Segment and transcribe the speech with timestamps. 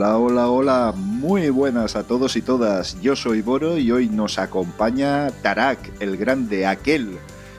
[0.00, 2.98] Hola, hola, hola, muy buenas a todos y todas.
[3.02, 7.18] Yo soy Boro y hoy nos acompaña Tarak, el grande, aquel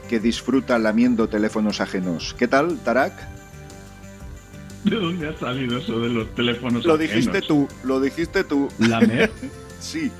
[0.09, 2.35] que disfruta lamiendo teléfonos ajenos.
[2.39, 3.13] ¿Qué tal, Tarak?
[4.85, 7.13] ¿De dónde ha salido eso de los teléfonos Lo ajenos?
[7.13, 8.69] dijiste tú, lo dijiste tú.
[8.79, 9.29] ¿Lamer?
[9.79, 10.11] Sí,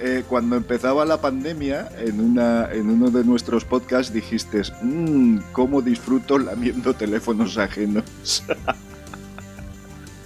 [0.00, 5.80] eh, cuando empezaba la pandemia, en, una, en uno de nuestros podcasts dijiste, mmm, cómo
[5.80, 8.02] disfruto lamiendo teléfonos ajenos.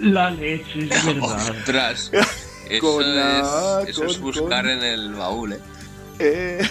[0.02, 1.50] La leche, es verdad.
[1.50, 2.10] Ostras,
[2.68, 3.04] eso, Con
[4.10, 5.58] es, buscar con- en el baúl, ¿eh?
[6.18, 6.68] Eh,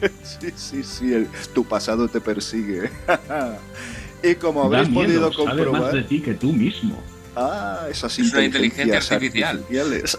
[0.22, 2.90] sí, sí, sí, el- tu pasado te persigue.
[4.22, 5.94] y como Da habréis miedo, podido sabe más comprobar...
[5.94, 7.02] de ti que tú mismo.
[7.36, 9.56] Ah, esas Es inteligencias inteligencia artificial.
[9.58, 10.18] artificiales.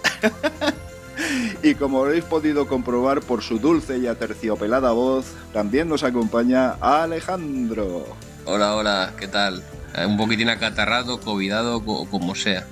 [1.63, 8.05] y como habréis podido comprobar por su dulce y aterciopelada voz, también nos acompaña Alejandro.
[8.45, 9.63] Hola, hola, ¿qué tal?
[9.95, 12.66] Eh, Un poquitín acatarrado, covidado, o como sea.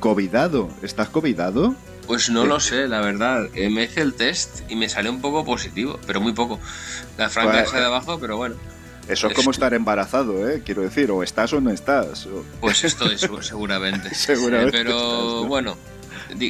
[0.00, 0.68] ¿Covidado?
[0.82, 1.74] ¿Estás covidado?
[2.06, 3.46] Pues no lo sé, la verdad.
[3.54, 6.60] Eh, me hice el test y me salió un poco positivo, pero muy poco.
[7.16, 7.66] La franja Bueno.
[7.68, 8.56] esa de abajo, pero bueno.
[9.08, 10.62] Eso es como estar embarazado, ¿eh?
[10.64, 12.26] Quiero decir, o estás o no estás.
[12.26, 14.14] o- Pues estoy segu- seguramente.
[14.14, 15.44] Seguramente Eh, pero estás, ¿no?
[15.44, 15.76] bueno,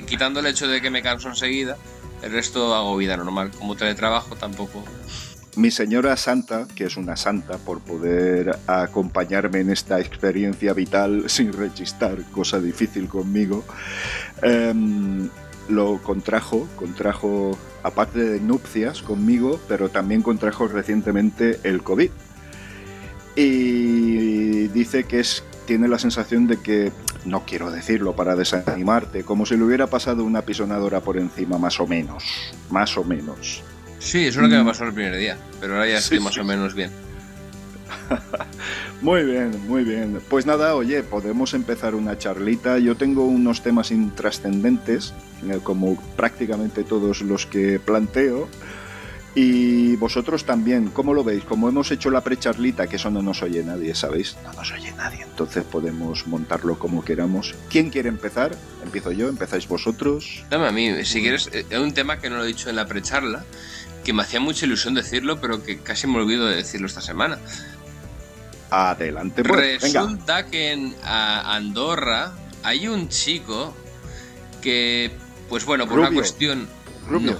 [0.06, 1.76] quitando el hecho de que me canso enseguida,
[2.22, 3.50] el resto hago vida normal.
[3.58, 4.84] Como teletrabajo tampoco.
[5.56, 11.52] Mi señora santa, que es una santa por poder acompañarme en esta experiencia vital sin
[11.52, 13.64] rechistar, cosa difícil conmigo,
[14.42, 15.28] em,
[15.68, 22.10] lo contrajo, contrajo aparte de nupcias conmigo, pero también contrajo recientemente el COVID.
[23.36, 26.92] Y dice que es tiene la sensación de que
[27.24, 31.80] no quiero decirlo para desanimarte, como si le hubiera pasado una pisonadora por encima más
[31.80, 32.24] o menos,
[32.70, 33.62] más o menos.
[34.04, 34.66] Sí, eso es lo que me Mm.
[34.66, 36.90] pasó el primer día, pero ahora ya Sí, estoy más sí, o menos bien.
[39.02, 40.20] Muy bien, muy bien.
[40.30, 42.78] Pues nada, oye, podemos empezar una charlita.
[42.78, 45.12] Yo tengo unos temas intrascendentes,
[45.46, 48.48] eh, como prácticamente todos los que planteo.
[49.34, 51.44] Y vosotros también, ¿cómo lo veis?
[51.44, 54.36] Como hemos hecho la precharlita, que eso no nos oye nadie, ¿sabéis?
[54.44, 57.54] No nos oye nadie, entonces podemos montarlo como queramos.
[57.68, 58.56] ¿Quién quiere empezar?
[58.84, 60.44] Empiezo yo, empezáis vosotros.
[60.50, 62.76] Dame a mí, si quieres, eh, es un tema que no lo he dicho en
[62.76, 63.44] la precharla,
[64.04, 67.38] que me hacía mucha ilusión decirlo, pero que casi me olvido de decirlo esta semana.
[68.70, 69.80] Adelante, pues.
[69.82, 70.00] Venga.
[70.02, 72.32] Resulta que en Andorra
[72.62, 73.74] hay un chico
[74.62, 75.10] que,
[75.48, 76.68] pues bueno, por una cuestión...
[77.08, 77.32] Rubio.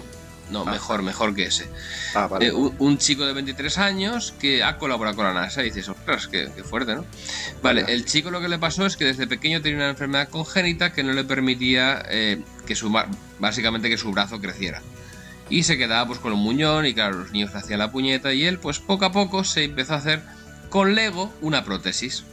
[0.51, 0.73] No, no, Ah.
[0.73, 1.67] mejor, mejor que ese.
[2.15, 2.47] Ah, vale.
[2.49, 5.89] Eh, un, un chico de 23 años que ha colaborado con la NASA y dices,
[5.89, 7.05] ostras, qué, qué fuerte, ¿no?
[7.63, 10.93] Vale, el chico lo que le pasó es que desde pequeño tenía una enfermedad congénita
[10.93, 12.95] que no le permitía eh, que su
[13.39, 14.83] básicamente que su brazo creciera.
[15.51, 18.33] Y se quedaba pues con un muñón y claro, los niños le hacían la puñeta
[18.33, 20.23] y él pues poco a poco se empezó a hacer
[20.71, 22.25] con Lego una prótesis.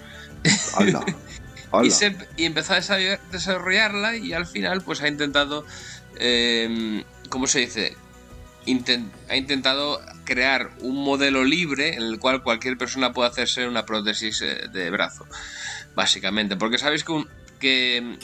[0.76, 1.04] Hala,
[1.72, 1.86] hala.
[1.88, 5.66] Y, se, y empezó a desarroll- desarrollarla y al final pues ha intentado,
[6.20, 7.96] eh, ¿cómo se dice?
[9.30, 14.42] Ha intentado crear un modelo libre en el cual cualquier persona puede hacerse una prótesis
[14.44, 15.26] eh, de brazo,
[15.96, 16.56] básicamente.
[16.56, 17.28] Porque sabéis que, un-
[17.60, 18.18] que,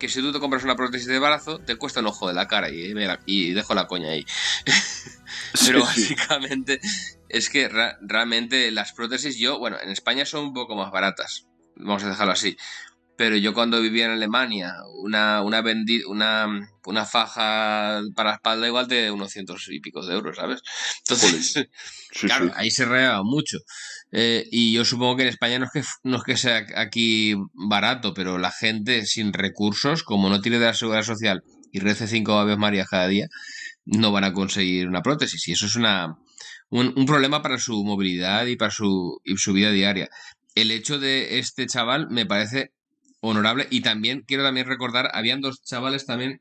[0.00, 2.48] que si tú te compras una prótesis de brazo te cuesta un ojo de la
[2.48, 2.92] cara y,
[3.26, 4.26] y dejo la coña ahí.
[5.66, 6.80] Pero básicamente
[7.28, 7.68] es que
[8.00, 11.46] realmente las prótesis, yo, bueno, en España son un poco más baratas,
[11.76, 12.56] vamos a dejarlo así.
[13.16, 16.48] Pero yo cuando vivía en Alemania, una, una, vendi- una,
[16.86, 20.62] una faja para la espalda igual de unos cientos y pico de euros, ¿sabes?
[21.00, 21.68] Entonces,
[22.12, 22.52] Sí, claro, sí.
[22.56, 23.58] ahí se reaba mucho.
[24.12, 27.34] Eh, y yo supongo que en España no es que, no es que sea aquí
[27.52, 32.08] barato, pero la gente sin recursos, como no tiene de la seguridad social y rece
[32.08, 33.28] cinco aves María cada día,
[33.84, 35.46] no van a conseguir una prótesis.
[35.48, 36.18] Y eso es una,
[36.70, 40.08] un, problema para su movilidad y para su, y su vida diaria.
[40.54, 42.72] El hecho de este chaval me parece
[43.20, 46.40] honorable y también quiero también recordar, habían dos chavales también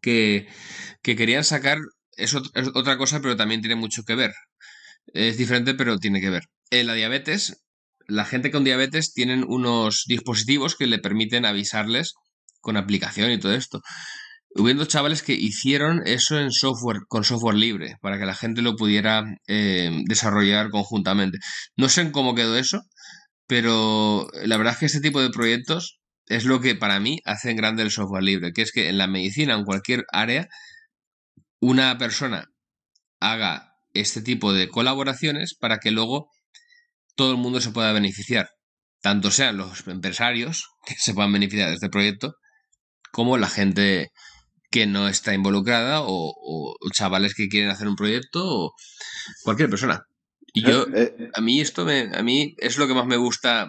[0.00, 0.48] que,
[1.02, 1.78] que querían sacar,
[2.16, 4.32] es, es otra cosa, pero también tiene mucho que ver.
[5.06, 6.44] Es diferente, pero tiene que ver.
[6.70, 7.62] En la diabetes,
[8.06, 12.14] la gente con diabetes tienen unos dispositivos que le permiten avisarles
[12.60, 13.80] con aplicación y todo esto.
[14.54, 18.60] Hubo dos chavales que hicieron eso en software, con software libre, para que la gente
[18.60, 21.38] lo pudiera eh, desarrollar conjuntamente.
[21.76, 22.82] No sé en cómo quedó eso,
[23.46, 27.56] pero la verdad es que este tipo de proyectos es lo que para mí hacen
[27.56, 30.48] grande el software libre, que es que en la medicina, en cualquier área,
[31.60, 32.46] una persona
[33.20, 36.28] haga este tipo de colaboraciones para que luego
[37.14, 38.48] todo el mundo se pueda beneficiar,
[39.00, 42.34] tanto sean los empresarios que se puedan beneficiar de este proyecto,
[43.12, 44.10] como la gente
[44.70, 48.72] que no está involucrada o, chavales que quieren hacer un proyecto o
[49.44, 50.02] cualquier persona.
[50.54, 53.68] Y yo, eh, a mí esto me, a mí es lo que más me gusta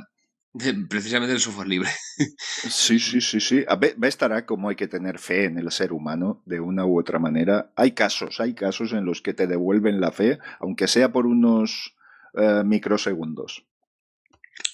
[0.90, 1.90] precisamente del software libre.
[2.38, 3.66] Sí, sí, sí, sí.
[3.80, 7.20] Ve, estará como hay que tener fe en el ser humano de una u otra
[7.20, 7.72] manera.
[7.76, 11.96] Hay casos, hay casos en los que te devuelven la fe, aunque sea por unos
[12.36, 13.66] eh, microsegundos.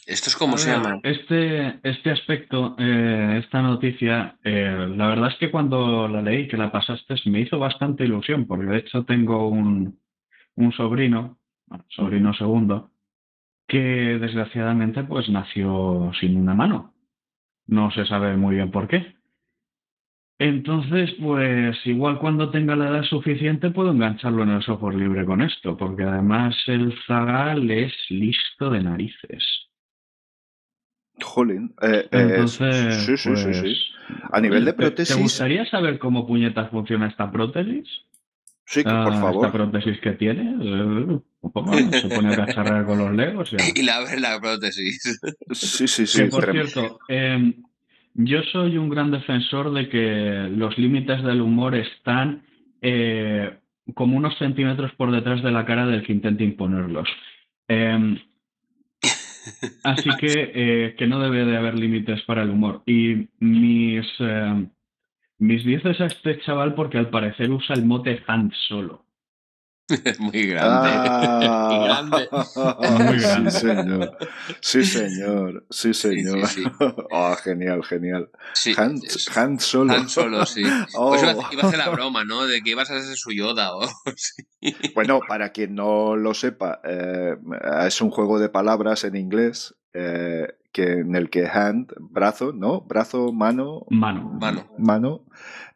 [0.05, 0.99] ¿Esto es como se llama?
[1.03, 6.57] Este, este aspecto, eh, esta noticia, eh, la verdad es que cuando la leí, que
[6.57, 9.99] la pasaste, me hizo bastante ilusión, porque de hecho tengo un,
[10.55, 11.37] un sobrino,
[11.89, 12.88] sobrino segundo,
[13.69, 13.80] que
[14.19, 16.94] desgraciadamente pues nació sin una mano.
[17.68, 19.16] No se sabe muy bien por qué.
[20.39, 25.42] Entonces, pues igual cuando tenga la edad suficiente puedo engancharlo en el software libre con
[25.42, 29.44] esto, porque además el Zagal es listo de narices.
[31.22, 31.75] Jolín.
[31.81, 33.62] Eh, eh, Entonces, sí, sí, sí, sí.
[33.62, 35.15] Pues, a nivel de prótesis.
[35.15, 37.88] ¿Te gustaría saber cómo puñetas funciona esta prótesis?
[38.69, 39.48] Sí, por ah, favor.
[39.48, 40.56] Esta prótesis que tiene.
[40.62, 41.19] Eh,
[41.92, 43.51] se pone a cacharrar con los legos.
[43.75, 45.19] Y la ver la prótesis.
[45.51, 46.25] Sí, sí, sí.
[46.25, 47.56] por cierto, em,
[48.13, 52.44] yo soy un gran defensor de que los límites del humor están
[53.95, 57.10] como unos centímetros por detrás de la cara del que intente imponerlos.
[57.68, 58.18] Eh,
[59.83, 62.83] Así que, eh, que no debe de haber límites para el humor.
[62.86, 64.68] Y mis, eh,
[65.39, 69.06] mis dices a este chaval porque al parecer usa el mote Han Solo.
[70.19, 70.89] Muy grande.
[70.91, 72.03] Ah.
[73.00, 73.51] Muy grande.
[73.51, 74.18] Sí, señor.
[74.62, 75.65] Sí, señor.
[75.69, 76.39] Sí, señor.
[77.12, 78.30] Oh, genial, genial.
[78.77, 79.94] Han, Solo.
[79.94, 80.63] Han Solo, sí.
[80.94, 81.09] Oh.
[81.09, 82.45] Pues iba, a hacer la broma, ¿no?
[82.45, 83.75] De que ibas a ser su Yoda.
[83.75, 83.81] o
[84.94, 87.36] Bueno, para quien no lo sepa, eh,
[87.88, 92.81] es un juego de palabras en inglés eh, que en el que hand, brazo, ¿no?
[92.81, 93.86] Brazo, mano.
[93.89, 94.31] Mano.
[94.39, 94.75] Mano.
[94.77, 95.25] Mano.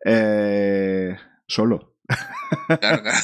[0.06, 1.16] Eh,
[1.48, 1.98] solo.
[2.80, 3.18] Claro, claro.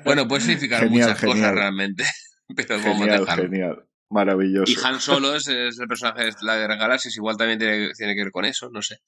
[0.04, 2.04] bueno, puede significar muchas cosas realmente.
[2.56, 3.84] Pero genial, genial.
[4.10, 4.72] Maravilloso.
[4.72, 8.24] Y Han Solo es, el personaje de la Guerra Galaxias, igual también tiene, tiene, que
[8.24, 9.00] ver con eso, no sé.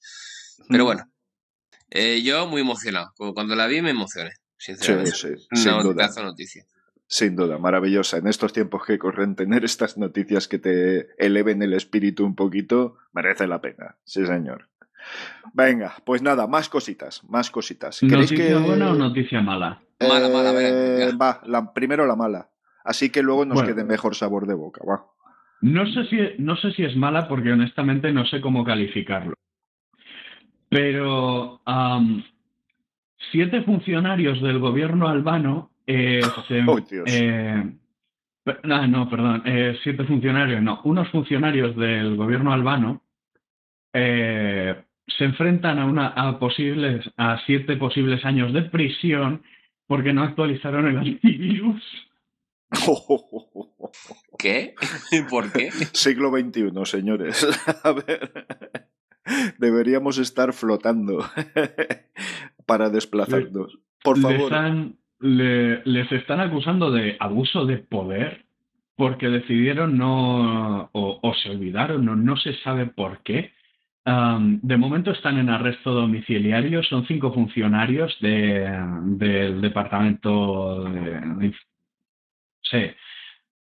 [0.69, 0.85] Pero mm.
[0.85, 1.11] bueno,
[1.89, 3.11] eh, yo muy emocionado.
[3.33, 5.11] Cuando la vi me emocioné, sinceramente.
[5.11, 6.09] Sí, sí, sin duda.
[6.23, 6.65] noticia.
[7.11, 8.19] Sin duda, maravillosa.
[8.19, 12.99] En estos tiempos que corren, tener estas noticias que te eleven el espíritu un poquito
[13.11, 13.97] merece la pena.
[14.05, 14.69] Sí, señor.
[15.53, 18.01] Venga, pues nada, más cositas, más cositas.
[18.01, 19.81] ¿Noticia buena o noticia mala?
[19.99, 22.49] Mala, mala, eh, Va, la, primero la mala.
[22.85, 25.05] Así que luego nos quede mejor sabor de boca, va.
[25.59, 29.33] No sé, si, no sé si es mala porque honestamente no sé cómo calificarlo.
[30.69, 31.59] Pero
[33.33, 36.21] siete funcionarios del gobierno albano eh,
[36.67, 37.05] oh, Dios.
[37.07, 37.63] Eh,
[38.63, 43.03] no, no, perdón, eh, siete funcionarios, no, unos funcionarios del gobierno albano
[43.93, 44.83] eh,
[45.17, 49.43] se enfrentan a, una, a, posibles, a siete posibles años de prisión
[49.87, 51.83] porque no actualizaron el antivirus.
[54.39, 54.75] ¿Qué?
[55.29, 55.71] ¿Por qué?
[55.91, 57.45] Siglo XXI, señores.
[57.83, 58.47] A ver.
[59.59, 61.25] Deberíamos estar flotando
[62.65, 63.77] para desplazarnos.
[64.03, 64.51] Por favor.
[64.51, 68.45] les están acusando de abuso de poder
[68.95, 73.51] porque decidieron no, o, se olvidaron, no, no se sabe por qué,
[74.05, 81.53] de momento están en arresto domiciliario, son cinco funcionarios del departamento de,
[82.61, 82.91] sí,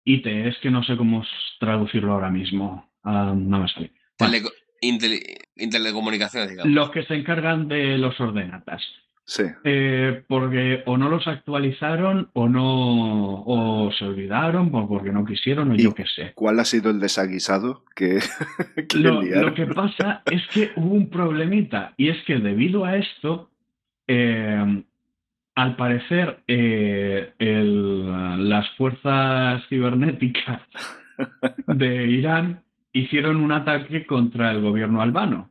[0.05, 1.25] IT, es que no sé cómo
[1.61, 3.93] traducirlo ahora mismo, no me sale.
[5.57, 6.73] Intelecomunicaciones, digamos.
[6.73, 8.83] Los que se encargan de los ordenatas.
[9.29, 9.43] Sí.
[9.63, 15.75] Eh, porque o no los actualizaron o no o se olvidaron porque no quisieron o
[15.75, 16.33] yo qué sé.
[16.35, 18.21] ¿Cuál ha sido el desaguisado que,
[18.95, 23.51] lo, que pasa es que hubo un problemita y es que debido a esto,
[24.07, 24.83] eh,
[25.55, 30.63] al parecer eh, las fuerzas cibernéticas
[31.67, 32.63] de Irán
[32.95, 35.51] hicieron un ataque contra el gobierno albano.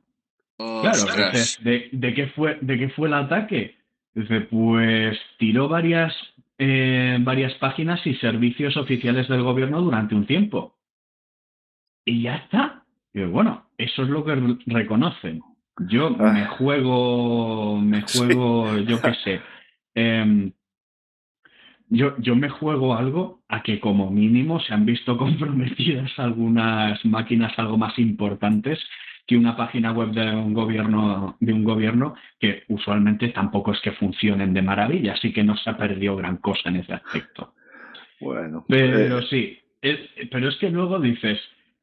[0.58, 1.06] Claro,
[1.62, 3.78] ¿de, qué fue, ¿de qué fue el ataque?
[4.16, 6.14] Dice, pues tiró varias,
[6.58, 10.76] eh, varias páginas y servicios oficiales del gobierno durante un tiempo.
[12.04, 12.84] Y ya está.
[13.14, 15.42] Y bueno, eso es lo que reconocen.
[15.88, 16.32] Yo ah.
[16.32, 19.42] me juego, me juego, yo qué sé.
[19.94, 20.52] Em,
[21.90, 27.58] yo, yo me juego algo a que como mínimo se han visto comprometidas algunas máquinas
[27.60, 28.80] algo más importantes
[29.28, 33.92] que una página web de un gobierno de un gobierno que usualmente tampoco es que
[33.92, 37.54] funcionen de maravilla, así que no se ha perdido gran cosa en ese aspecto.
[38.22, 39.60] Bueno, pero eh, sí,
[40.32, 41.40] pero es que luego dices,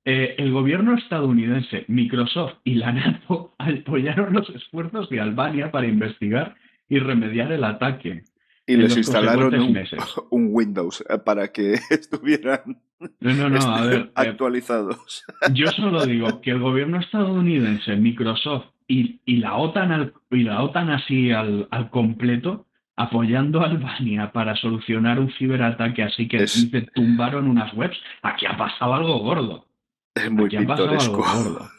[0.06, 6.54] eh, el gobierno estadounidense, Microsoft y la NATO apoyaron los esfuerzos de Albania para investigar
[6.88, 8.22] y remediar el ataque.
[8.66, 9.54] Y les instalaron
[10.30, 12.80] un, Windows eh, para que estuvieran
[13.20, 15.24] eh, actualizados.
[15.52, 21.30] Yo solo digo que el gobierno estadounidense, Microsoft y, la OTAN y la OTAN así
[21.30, 22.66] al, completo
[22.96, 26.46] apoyando a Albania para solucionar un ciberataque así que
[26.94, 29.66] tumbaron unas webs, aquí ha pasado algo gordo.
[30.14, 31.24] Es muy pintoresco.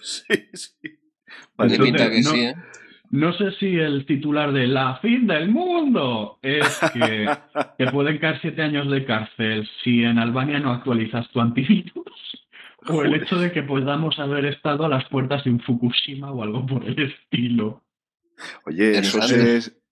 [0.02, 0.72] sí, sí.
[1.58, 2.56] que sí, ¿eh?
[3.12, 7.30] No sé si el titular de La fin del mundo es que,
[7.78, 11.94] que pueden caer siete años de cárcel si en Albania no actualizas tu antivirus.
[12.88, 16.44] O el hecho de que podamos haber estado a las puertas de un Fukushima o
[16.44, 17.82] algo por el estilo.
[18.66, 19.20] Oye, eso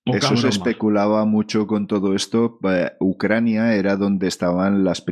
[0.05, 2.59] es, eso se especulaba mucho con todo esto.
[2.69, 5.03] Eh, Ucrania era donde estaban las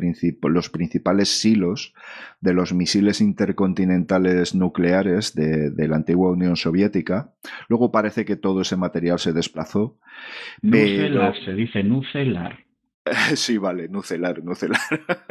[0.41, 1.93] los principales silos
[2.41, 7.33] de los misiles intercontinentales nucleares de, la antigua Unión Soviética.
[7.69, 9.97] Luego parece que todo ese material se desplazó.
[10.61, 12.59] Nucelar, se dice nucelar.
[13.35, 14.79] Sí, vale, nucelar, nucelar.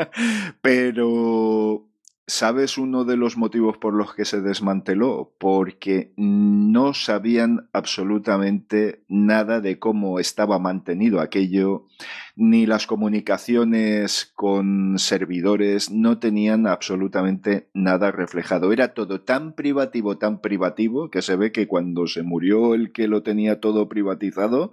[0.61, 1.89] Pero
[2.31, 5.33] ¿Sabes uno de los motivos por los que se desmanteló?
[5.37, 11.89] Porque no sabían absolutamente nada de cómo estaba mantenido aquello,
[12.37, 18.73] ni las comunicaciones con servidores no tenían absolutamente nada reflejado.
[18.73, 23.09] Era todo tan privativo, tan privativo, que se ve que cuando se murió el que
[23.09, 24.71] lo tenía todo privatizado,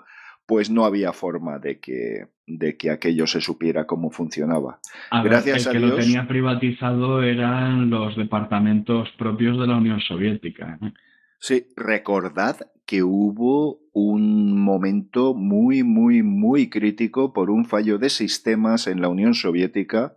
[0.47, 4.79] pues no había forma de que, de que aquello se supiera cómo funcionaba.
[5.23, 10.79] Gracias el que lo tenía privatizado eran los departamentos propios de la Unión Soviética.
[10.81, 10.93] ¿eh?
[11.37, 18.87] Sí, recordad que hubo un momento muy, muy, muy crítico por un fallo de sistemas
[18.87, 20.15] en la Unión Soviética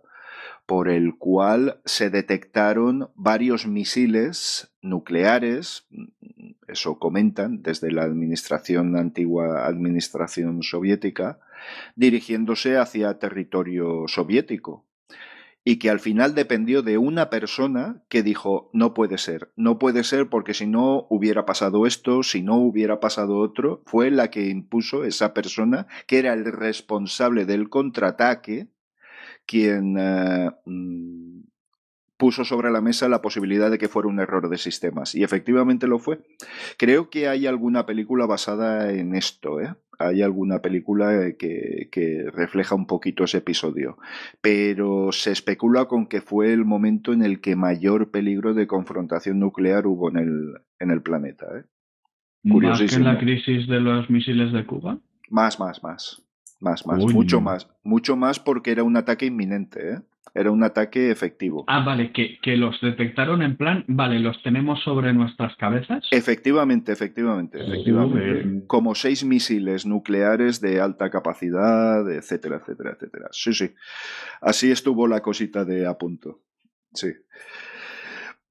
[0.65, 5.87] por el cual se detectaron varios misiles nucleares,
[6.67, 11.39] eso comentan desde la administración antigua administración soviética,
[11.95, 14.85] dirigiéndose hacia territorio soviético
[15.63, 20.03] y que al final dependió de una persona que dijo no puede ser, no puede
[20.03, 24.47] ser porque si no hubiera pasado esto, si no hubiera pasado otro, fue la que
[24.47, 28.69] impuso esa persona que era el responsable del contraataque
[29.45, 31.41] quien eh, mm,
[32.21, 35.15] puso sobre la mesa la posibilidad de que fuera un error de sistemas.
[35.15, 36.19] Y efectivamente lo fue.
[36.77, 39.73] Creo que hay alguna película basada en esto, ¿eh?
[39.97, 43.97] Hay alguna película que, que, refleja un poquito ese episodio.
[44.39, 49.39] Pero se especula con que fue el momento en el que mayor peligro de confrontación
[49.39, 51.47] nuclear hubo en el, en el planeta.
[51.57, 51.63] ¿eh?
[52.43, 54.99] ¿Más que en la crisis de los misiles de Cuba?
[55.31, 56.21] Más, más, más.
[56.59, 57.67] Más, más, mucho más.
[57.83, 60.01] Mucho más porque era un ataque inminente, ¿eh?
[60.33, 61.65] Era un ataque efectivo.
[61.67, 66.05] Ah, vale, que, que, los detectaron en plan, vale, los tenemos sobre nuestras cabezas.
[66.11, 68.65] Efectivamente, efectivamente, efectivamente.
[68.67, 73.27] Como seis misiles nucleares de alta capacidad, etcétera, etcétera, etcétera.
[73.31, 73.73] Sí, sí.
[74.39, 76.39] Así estuvo la cosita de a punto.
[76.93, 77.09] Sí.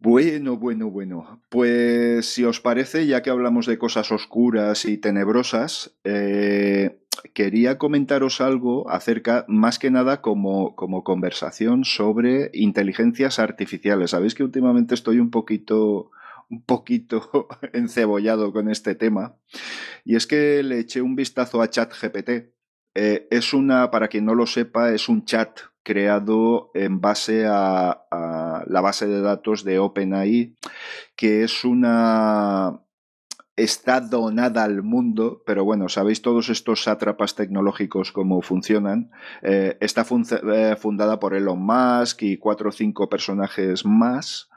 [0.00, 1.42] Bueno, bueno, bueno.
[1.50, 7.00] Pues si os parece, ya que hablamos de cosas oscuras y tenebrosas, eh,
[7.34, 14.10] quería comentaros algo acerca, más que nada como, como conversación sobre inteligencias artificiales.
[14.10, 16.10] Sabéis que últimamente estoy un poquito
[16.50, 19.36] un poquito encebollado con este tema.
[20.04, 22.52] Y es que le eché un vistazo a ChatGPT.
[22.96, 27.90] Eh, es una, para quien no lo sepa, es un chat creado en base a,
[28.10, 30.56] a la base de datos de OpenAI,
[31.14, 32.80] que es una
[33.62, 39.10] está donada al mundo, pero bueno, sabéis todos estos sátrapas tecnológicos cómo funcionan.
[39.42, 40.04] Eh, está
[40.52, 44.50] eh, fundada por Elon Musk y cuatro o cinco personajes más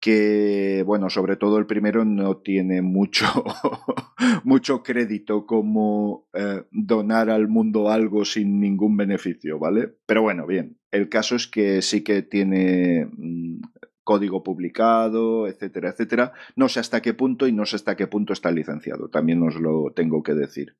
[0.00, 3.26] que, bueno, sobre todo el primero no tiene mucho,
[4.44, 9.94] mucho crédito como eh, donar al mundo algo sin ningún beneficio, ¿vale?
[10.06, 13.60] Pero bueno, bien, el caso es que sí que tiene mm,
[14.04, 16.32] código publicado, etcétera, etcétera.
[16.56, 19.56] No sé hasta qué punto y no sé hasta qué punto está licenciado, también os
[19.56, 20.76] lo tengo que decir.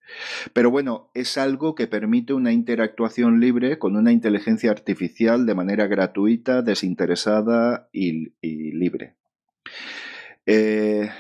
[0.53, 5.87] Pero bueno, es algo que permite una interactuación libre con una inteligencia artificial de manera
[5.87, 9.17] gratuita, desinteresada y, libre.
[10.47, 11.11] Eh,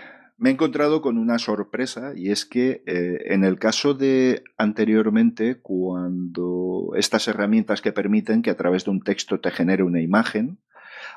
[0.40, 5.60] me he encontrado con una sorpresa y es que eh, en el caso de anteriormente,
[5.60, 10.58] cuando estas herramientas que permiten que a través de un texto te genere una imagen,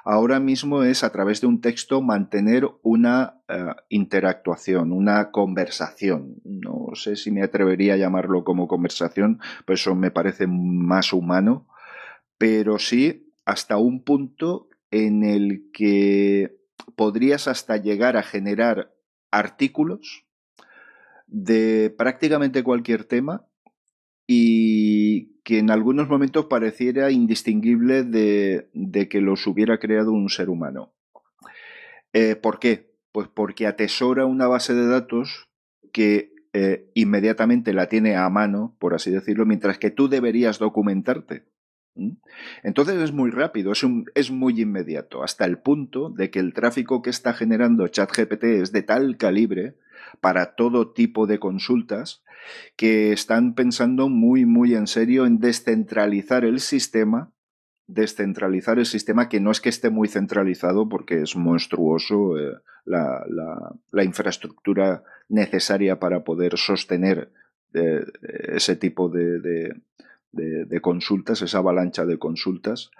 [0.03, 6.41] ahora mismo es a través de un texto mantener una eh, interactuación, una conversación.
[6.43, 11.67] No sé si me atrevería a llamarlo como conversación, pues eso me parece más humano,
[12.37, 16.57] pero sí hasta un punto en el que
[16.95, 18.93] podrías hasta llegar a generar
[19.31, 20.25] artículos
[21.27, 23.47] de prácticamente cualquier tema
[24.27, 24.62] y
[25.43, 30.93] que en algunos momentos pareciera indistinguible de, que los hubiera creado un ser humano.
[32.13, 32.93] Eh, ¿Por qué?
[33.11, 35.49] Pues porque atesora una base de datos
[35.91, 41.45] que eh, inmediatamente la tiene a mano, por así decirlo, mientras que tú deberías documentarte.
[42.63, 43.85] Entonces es muy rápido, es,
[44.15, 48.71] es, muy inmediato, hasta el punto de que el tráfico que está generando ChatGPT es
[48.71, 49.75] de tal calibre
[50.21, 52.23] para todo tipo de consultas
[52.75, 57.31] que están pensando muy, muy en serio en descentralizar el sistema,
[57.87, 62.53] descentralizar el sistema que no es que esté muy centralizado porque es monstruoso eh,
[62.85, 67.31] la, infraestructura necesaria para poder sostener
[67.73, 68.05] eh,
[68.49, 69.71] ese tipo de
[70.33, 72.91] de, consultas, esa avalancha de consultas,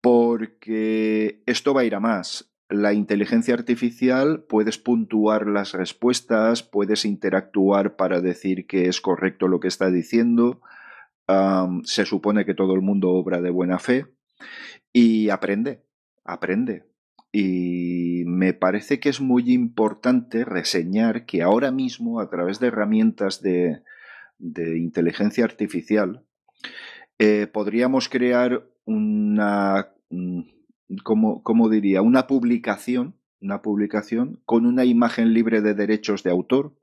[0.00, 2.50] porque esto va a ir a más.
[2.68, 9.60] La inteligencia artificial puedes puntuar las respuestas, puedes interactuar para decir que es correcto lo
[9.60, 10.62] que está diciendo,
[11.84, 14.06] se supone que todo el mundo obra de buena fe
[14.92, 15.82] y aprende,
[16.24, 16.84] aprende.
[17.32, 23.42] Y me parece que es muy importante reseñar que ahora mismo, a través de herramientas
[23.42, 23.82] de,
[24.38, 26.24] inteligencia artificial,
[27.18, 29.88] eh, podríamos crear una,
[30.88, 30.96] mm,
[31.42, 32.02] ¿cómo, diría?
[32.02, 36.74] Una publicación, una publicación con una imagen libre de derechos de autor,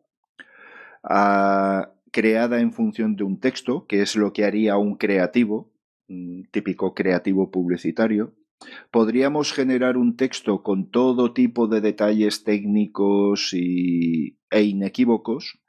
[1.03, 5.71] ah, creada en función de un texto, que es lo que haría un creativo,
[6.07, 8.33] un típico creativo publicitario.
[8.91, 15.59] Podríamos generar un texto con todo tipo de detalles técnicos e inequívocos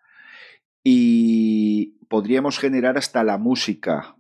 [0.84, 4.16] y podríamos generar hasta la música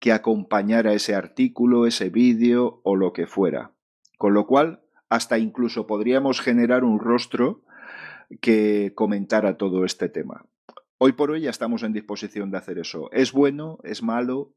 [0.00, 3.72] que acompañara ese artículo, ese vídeo o lo que fuera.
[4.18, 7.62] Con lo cual, hasta incluso podríamos generar un rostro
[8.40, 10.46] que comentara todo este tema.
[10.98, 13.10] Hoy por hoy ya estamos en disposición de hacer eso.
[13.12, 13.78] ¿Es bueno?
[13.84, 14.52] ¿Es malo?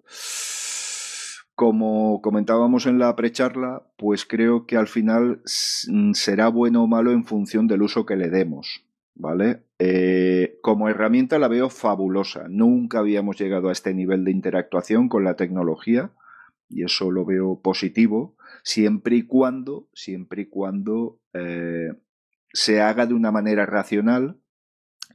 [1.56, 7.26] Como comentábamos en la precharla, pues creo que al final será bueno o malo en
[7.26, 8.86] función del uso que le demos.
[9.16, 9.64] ¿vale?
[9.86, 12.48] Eh, como herramienta la veo fabulosa.
[12.48, 16.14] Nunca habíamos llegado a este nivel de interactuación con la tecnología
[16.70, 21.90] y eso lo veo positivo, siempre y cuando, siempre y cuando eh,
[22.54, 24.38] se haga de una manera racional,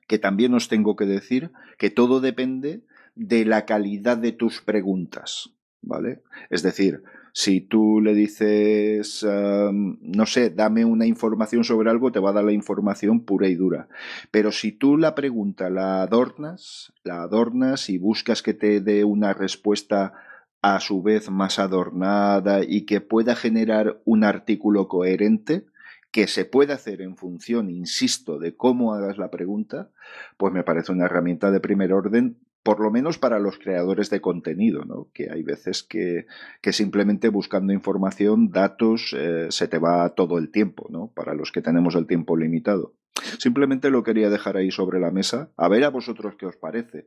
[0.06, 5.54] que también os tengo que decir que todo depende de la calidad de tus preguntas,
[5.80, 6.20] ¿vale?
[6.50, 7.02] Es decir,
[7.32, 12.44] si tú le dices, no sé, dame una información sobre algo, te va a dar
[12.44, 13.88] la información pura y dura.
[14.30, 19.34] Pero si tú la pregunta la adornas, la adornas y buscas que te dé una
[19.34, 20.14] respuesta
[20.62, 25.66] a su vez más adornada y que pueda generar un artículo coherente,
[26.10, 29.90] que se puede hacer en función, insisto, de cómo hagas la pregunta,
[30.36, 34.20] pues me parece una herramienta de primer orden por lo menos para los creadores de
[34.20, 35.08] contenido, ¿no?
[35.14, 36.26] que hay veces que,
[36.70, 41.10] simplemente buscando información, datos, eh, se te va todo el tiempo, ¿no?
[41.16, 42.94] para los que tenemos el tiempo limitado.
[43.38, 47.06] Simplemente lo quería dejar ahí sobre la mesa, a ver a vosotros qué os parece,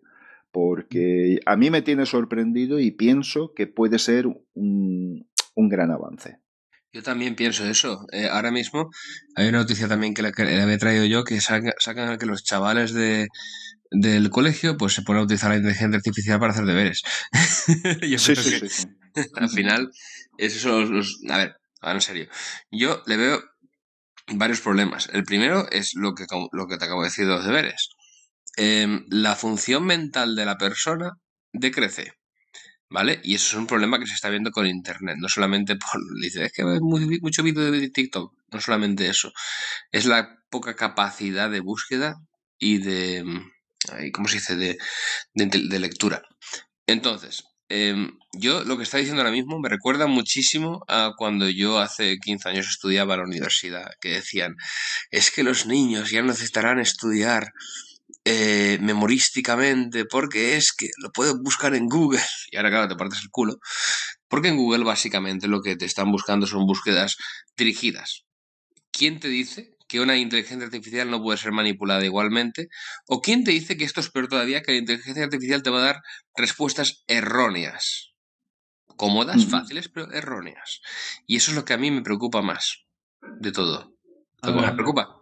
[0.52, 6.40] porque a mí me tiene sorprendido y pienso que puede ser un, gran avance.
[6.92, 8.08] Yo también pienso eso.
[8.12, 8.90] Eh, ahora mismo
[9.36, 13.28] hay una noticia también que, le había traído yo que sacan que los chavales de,
[13.92, 17.04] del colegio, pues se pone a utilizar la inteligencia artificial para hacer deberes.
[18.02, 18.88] Yo sí, sí, sí,
[19.36, 19.92] al final,
[20.38, 22.30] esos son los, A ver, ahora en serio.
[22.72, 23.44] Yo le veo
[24.28, 25.10] varios problemas.
[25.12, 27.90] El primero es lo que, lo que te acabo de decir de los deberes.
[28.56, 31.12] Em, la función mental de la persona
[31.52, 32.14] decrece.
[32.90, 33.22] ¿Vale?
[33.24, 35.18] Y eso es un problema que se está viendo con Internet.
[35.20, 36.02] No solamente por.
[36.22, 38.34] Dice, es que hay mucho vídeo de TikTok.
[38.52, 39.32] No solamente eso.
[39.92, 42.16] Es la poca capacidad de búsqueda
[42.60, 43.24] y de
[44.14, 44.78] ¿cómo se dice?, de,
[45.34, 46.22] de, lectura.
[46.88, 51.80] Entonces, em, yo lo que está diciendo ahora mismo me recuerda muchísimo a cuando yo
[51.80, 54.56] hace 15 años estudiaba en la universidad, que decían,
[55.10, 57.54] es que los niños ya necesitarán estudiar
[58.24, 62.22] eh, memorísticamente porque es que lo pueden buscar en Google.
[62.52, 63.60] Y ahora, claro, te partes el culo.
[64.28, 67.18] Porque en Google básicamente lo que te están buscando son búsquedas
[67.58, 68.26] dirigidas.
[68.92, 72.70] ¿Quién te dice que una inteligencia artificial no puede ser manipulada igualmente?
[73.10, 75.80] ¿O quién te dice que esto es peor todavía, que la inteligencia artificial te va
[75.80, 76.02] a dar
[76.34, 78.14] respuestas erróneas?
[78.96, 80.82] Cómodas, fáciles, pero erróneas.
[81.28, 82.86] Y eso es lo que a mí me preocupa más
[83.42, 83.92] de todo.
[84.42, 85.18] ¿Qué me preocupa?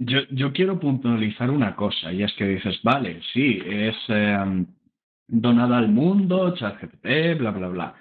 [0.00, 4.66] Yo, yo, quiero puntualizar una cosa, y es que dices, vale, sí, es em,
[5.28, 7.94] donada al mundo, ChatGPT, bla, bla, bla.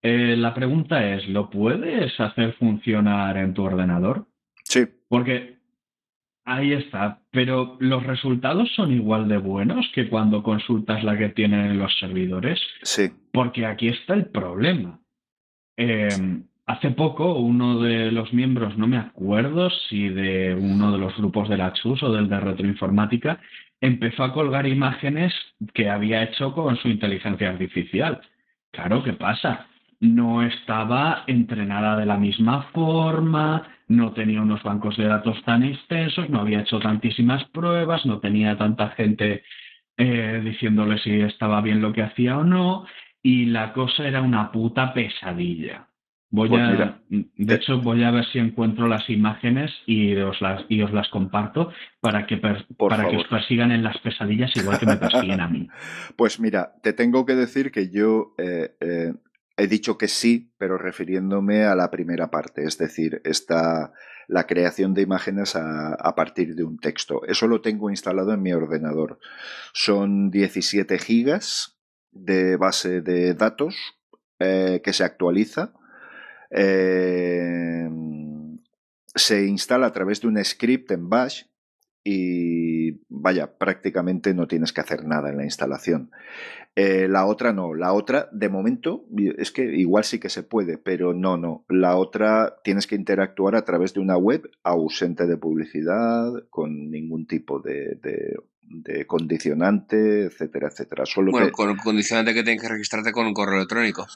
[0.00, 4.28] Eh, la pregunta es, ¿lo puedes hacer funcionar en tu ordenador?
[4.64, 4.86] Sí.
[5.08, 5.58] Porque
[6.44, 11.78] ahí está, pero los resultados son igual de buenos que cuando consultas la que tienen
[11.78, 12.60] los servidores.
[12.82, 13.10] Sí.
[13.32, 15.00] Porque aquí está el problema.
[15.76, 16.08] Eh,
[16.66, 21.48] hace poco uno de los miembros, no me acuerdo si de uno de los grupos
[21.48, 23.40] de la CHUS o del de retroinformática,
[23.80, 25.32] empezó a colgar imágenes
[25.74, 28.20] que había hecho con su inteligencia artificial.
[28.70, 29.66] Claro, ¿qué pasa?
[30.00, 36.28] No estaba entrenada de la misma forma, no tenía unos bancos de datos tan extensos,
[36.30, 39.42] no había hecho tantísimas pruebas, no tenía tanta gente
[39.96, 42.86] eh, diciéndole si estaba bien lo que hacía o no,
[43.22, 45.88] y la cosa era una puta pesadilla.
[46.30, 50.64] Voy pues a, de hecho, voy a ver si encuentro las imágenes y os las,
[50.68, 51.70] y os las comparto
[52.00, 55.68] para que, para que os persigan en las pesadillas igual que me persiguen a mí.
[56.16, 59.12] Pues mira, te tengo que decir que yo eh, eh,
[59.56, 63.92] he dicho que sí, pero refiriéndome a la primera parte, es decir, esta,
[64.26, 67.24] la creación de imágenes a, partir de un texto.
[67.26, 69.18] Eso lo tengo instalado en mi ordenador.
[69.72, 71.78] Son 17 gigas
[72.10, 73.76] de base de datos
[74.38, 75.72] eh, que se actualiza
[76.56, 77.88] eh,
[79.14, 81.44] se instala a través de un script en Bash
[82.04, 86.10] y vaya, prácticamente no tienes que hacer nada en la instalación.
[86.76, 89.06] Eh, la otra no, la otra de momento
[89.38, 91.64] es que igual sí que se puede, pero no, no.
[91.68, 97.26] La otra tienes que interactuar a través de una web ausente de publicidad, con ningún
[97.26, 97.98] tipo de,
[98.60, 101.06] de, condicionante, etcétera, etcétera.
[101.06, 104.06] Solo bueno, con condicionante que tienes que registrarte con un correo electrónico.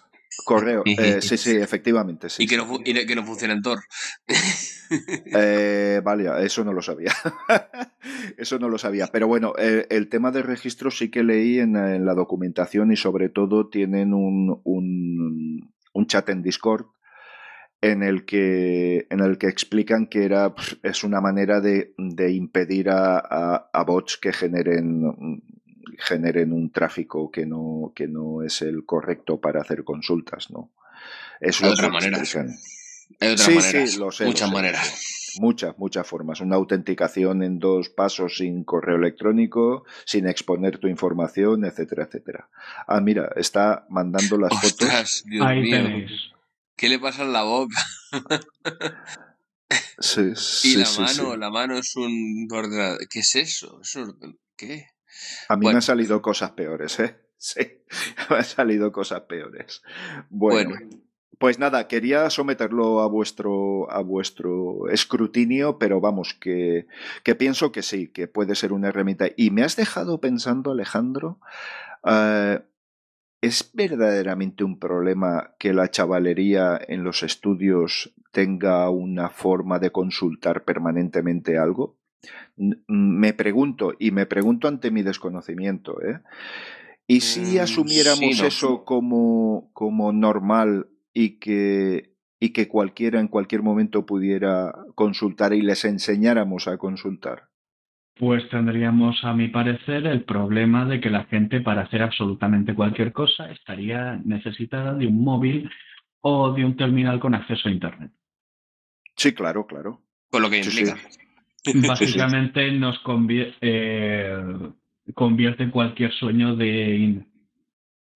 [0.44, 2.28] Correo, eh, sí, sí, efectivamente.
[2.28, 3.78] Sí, y, que no, que no funciona en Tor.
[4.90, 7.12] Eh, vale, eso no lo sabía.
[8.38, 9.08] eso no lo sabía.
[9.12, 13.28] Pero bueno, eh, el tema de registro sí que leí en, la documentación y sobre
[13.28, 16.86] todo tienen un, un, chat en Discord
[17.80, 22.88] en el que en el que explican que era es una manera de, de impedir
[22.88, 23.18] a,
[23.72, 25.42] a, bots que generen
[25.98, 30.70] generen un tráfico que no, que no es el correcto para hacer consultas, ¿no?
[31.40, 32.22] Es otra manera.
[33.20, 33.86] Hay manera.
[33.86, 35.34] Sí, lo sé, muchas maneras.
[35.40, 36.40] Muchas, muchas formas.
[36.40, 42.48] Una autenticación en dos pasos sin correo electrónico, sin exponer tu información, etcétera, etcétera.
[42.86, 45.22] Ah, mira, está mandando las fotos.
[45.26, 46.06] Dios Ahí mío.
[46.76, 47.76] ¿Qué le pasa en la boca?
[49.98, 50.32] sí,
[50.64, 53.06] y la mano, la mano es un ordenador.
[53.08, 53.80] ¿Qué es eso?
[54.56, 54.86] ¿Qué?
[55.48, 57.16] A mí me han salido cosas peores, ¿eh?
[57.40, 57.60] Sí,
[58.30, 59.82] me han salido cosas peores.
[60.28, 60.74] Bueno,
[61.38, 66.88] Pues nada, quería someterlo a vuestro, a vuestro escrutinio, pero vamos, que,
[67.22, 69.28] que, pienso que sí, que puede ser una herramienta.
[69.36, 71.38] Y me has dejado pensando, Alejandro,
[72.04, 72.60] eh,
[73.40, 80.64] ¿es verdaderamente un problema que la chavalería en los estudios tenga una forma de consultar
[80.64, 81.98] permanentemente algo?
[82.56, 86.20] Me pregunto, y me pregunto ante mi desconocimiento, ¿eh?
[87.06, 93.62] ¿Y si mm, asumiéramos eso como, como normal y que, y que cualquiera en cualquier
[93.62, 97.48] momento pudiera consultar y les enseñáramos a consultar?
[98.14, 103.12] Pues tendríamos, a mi parecer, el problema de que la gente para hacer absolutamente cualquier
[103.12, 105.68] cosa estaría necesitada de un móvil
[106.20, 108.12] o de un terminal con acceso a Internet.
[109.16, 110.00] Sí, claro, claro.
[110.30, 110.96] Con lo que implica.
[111.88, 113.00] Básicamente nos
[113.60, 114.40] eh,
[115.14, 117.24] convierte cualquier sueño de,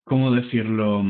[0.03, 1.01] ¿cómo decirlo?,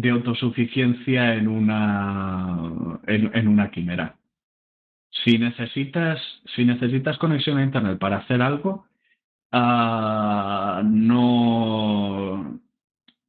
[0.00, 4.16] de autosuficiencia en una, en, una quimera.
[5.08, 6.20] Si necesitas,
[6.56, 8.88] si necesitas conexión a Internet para hacer algo,
[9.52, 12.60] ah, no,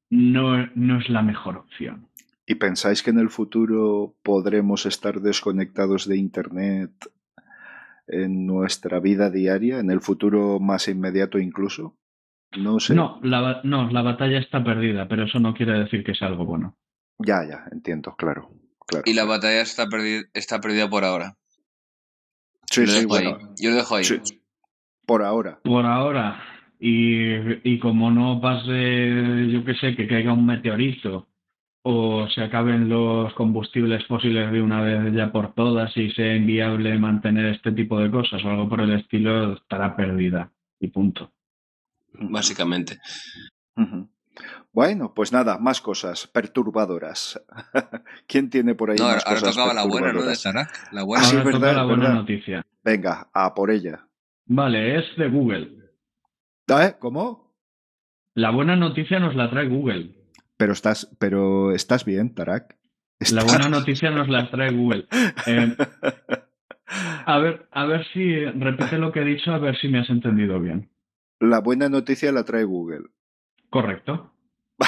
[0.10, 2.08] no, no es la mejor opción.
[2.48, 6.92] ¿Y pensáis que en el futuro podremos estar desconectados de Internet
[8.08, 11.96] en nuestra vida diaria, en el futuro más inmediato incluso?
[12.58, 12.96] No sé.
[12.96, 16.46] No la, no, la batalla está perdida, pero eso no quiere decir que sea algo
[16.46, 16.78] bueno.
[17.20, 18.50] Ya, ya, entiendo, claro.
[18.88, 19.04] claro.
[19.06, 21.38] Y la batalla está, perdida, está perdida por ahora.
[22.70, 23.38] Sí, sí, bueno.
[23.60, 24.06] Yo lo dejo ahí.
[25.06, 25.60] Por ahora.
[25.64, 26.44] Por ahora.
[26.80, 31.28] Y, y como no pase, yo qué sé, que caiga un meteorito
[31.88, 36.98] o se acaben los combustibles fósiles de una vez ya por todas y sea inviable
[36.98, 41.32] mantener este tipo de cosas o algo por el estilo, estará perdida y punto.
[42.20, 43.00] Básicamente.
[44.74, 47.42] Bueno, pues nada, más cosas perturbadoras.
[48.28, 50.22] ¿Quién tiene por ahí no, más ahora cosas tocaba la buena, ¿no?
[50.22, 50.68] De perturbadoras?
[50.92, 51.24] La buena.
[51.24, 52.16] Ah, sí, Ahora toca verdad, la buena verdad.
[52.16, 52.66] noticia.
[52.84, 54.06] Venga, a por ella.
[54.48, 55.72] Vale, es de Google.
[56.68, 56.96] ¿Eh?
[57.00, 57.56] ¿Cómo?
[58.34, 60.14] La buena noticia nos la trae Google.
[60.58, 62.76] Pero estás, pero estás bien, Tarak.
[62.76, 65.08] La ¿Estás- buena noticia nos la trae Google.
[65.48, 65.76] Eh,
[67.26, 70.10] a ver, a ver si repite lo que he dicho, a ver si me has
[70.10, 70.90] entendido bien.
[71.40, 73.04] La buena noticia la trae Google.
[73.70, 74.32] Correcto.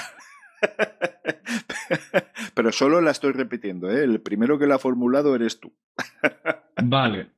[2.53, 4.03] Pero solo la estoy repitiendo, ¿eh?
[4.03, 5.73] El primero que la ha formulado eres tú.
[6.83, 7.31] Vale.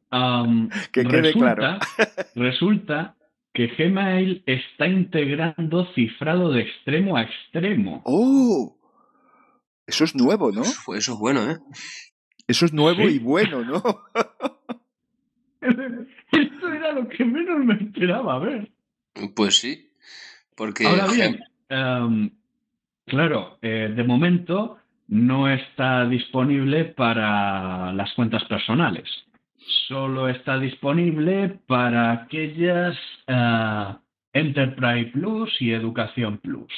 [0.91, 1.79] Que quede resulta, claro.
[2.35, 3.15] resulta
[3.53, 8.01] que Gmail está integrando cifrado de extremo a extremo.
[8.05, 8.77] ¡Oh!
[9.85, 10.61] Eso es nuevo, ¿no?
[10.61, 11.57] Eso, eso es bueno, ¿eh?
[12.47, 13.15] Eso es nuevo Sí.
[13.15, 13.83] y bueno, ¿no?
[16.31, 18.71] Esto era lo que menos me esperaba ver.
[19.35, 19.89] Pues sí.
[20.55, 22.31] Porque Ahora bien, em,
[23.05, 29.05] claro, eh, de momento no está disponible para las cuentas personales.
[29.87, 33.95] Solo está disponible para aquellas eh,
[34.33, 36.73] Enterprise Plus y Educación Plus.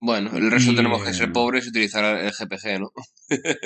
[0.00, 2.90] bueno, el resto Y, tenemos que ser pobres y utilizar el GPG, ¿no?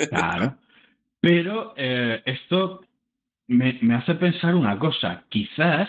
[0.09, 0.57] Claro.
[1.21, 2.81] Pero eh, esto
[3.47, 5.23] me, me hace pensar una cosa.
[5.29, 5.87] Quizás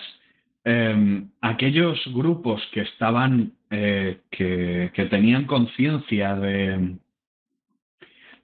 [0.65, 6.97] eh, aquellos grupos que estaban, eh, que, tenían conciencia de,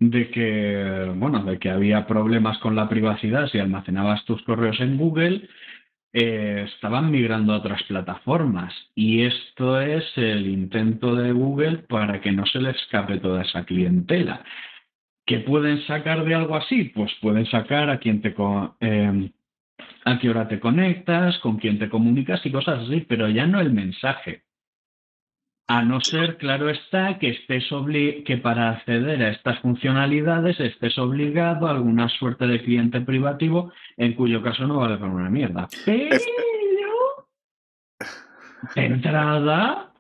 [0.00, 4.96] de que, bueno, de que había problemas con la privacidad si almacenabas tus correos en
[4.96, 5.48] Google,
[6.12, 8.74] eh, estaban migrando a otras plataformas.
[8.94, 13.64] Y esto es el intento de Google para que no se le escape toda esa
[13.64, 14.42] clientela.
[15.26, 16.85] ¿Qué pueden sacar de algo así?
[16.85, 18.35] Pues pueden sacar a quién te
[18.81, 19.31] eh,
[20.05, 23.61] a qué hora te conectas, con quién te comunicas y cosas así, pero ya no
[23.61, 24.43] el mensaje.
[25.71, 30.97] A no ser, claro está, que estés obli que para acceder a estas funcionalidades estés
[30.97, 35.69] obligado a alguna suerte de cliente privativo, en cuyo caso no vale para una mierda.
[35.85, 36.17] Pero
[38.75, 39.93] de entrada,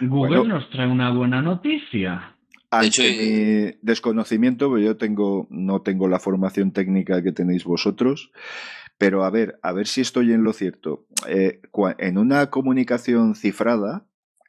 [0.00, 0.54] Google Bueno.
[0.54, 2.34] nos trae una buena noticia.
[2.70, 8.30] Ante hecho, mi desconocimiento, pues yo tengo, no tengo la formación técnica que tenéis vosotros,
[9.02, 11.06] pero a ver, a ver si estoy en lo cierto.
[11.26, 11.60] Eh,
[11.98, 14.06] en una comunicación cifrada,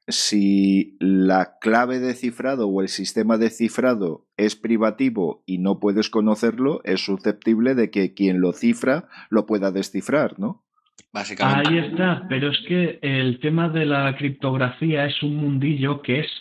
[0.08, 6.12] si la clave de cifrado o el sistema de cifrado es privativo y no puedes
[6.12, 10.63] conocerlo, es susceptible de que quien lo cifra lo pueda descifrar, ¿no?
[11.12, 11.70] Básicamente.
[11.70, 16.32] Ahí está, pero es que el tema de la criptografía es un mundillo que es,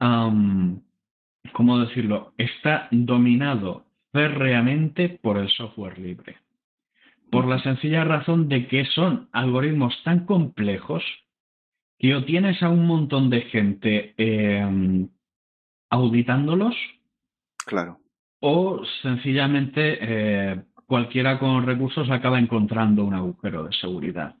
[0.00, 2.32] ¿cómo decirlo?
[2.38, 6.41] Está dominado férreamente por el software libre.
[7.32, 11.02] Por la sencilla razón de que son algoritmos tan complejos
[11.98, 15.08] que o tienes a un montón de gente em,
[15.88, 16.76] auditándolos
[17.64, 18.00] Claro.
[18.40, 24.34] o sencillamente eh, cualquiera con recursos acaba encontrando un agujero de seguridad.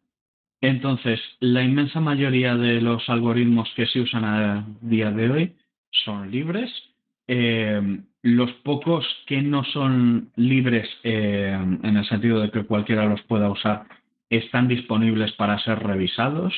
[0.60, 5.56] Entonces, la inmensa mayoría de los algoritmos que se usan a día de hoy
[6.04, 6.70] son libres.
[7.26, 13.20] Eh, los pocos que no son libres eh, en el sentido de que cualquiera los
[13.22, 13.86] pueda usar
[14.30, 16.54] están disponibles para ser revisados.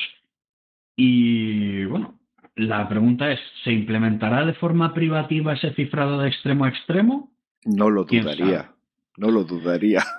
[0.95, 2.17] Y bueno,
[2.55, 7.31] la pregunta es, ¿se implementará de forma privativa ese cifrado de extremo a extremo?
[7.65, 8.71] No lo ¿Quién dudaría.
[9.17, 10.03] No lo dudaría.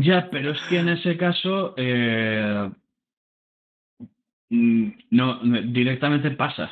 [0.00, 2.70] Ya, pero es que en ese caso eh,
[4.48, 6.70] mm, no directamente pasas.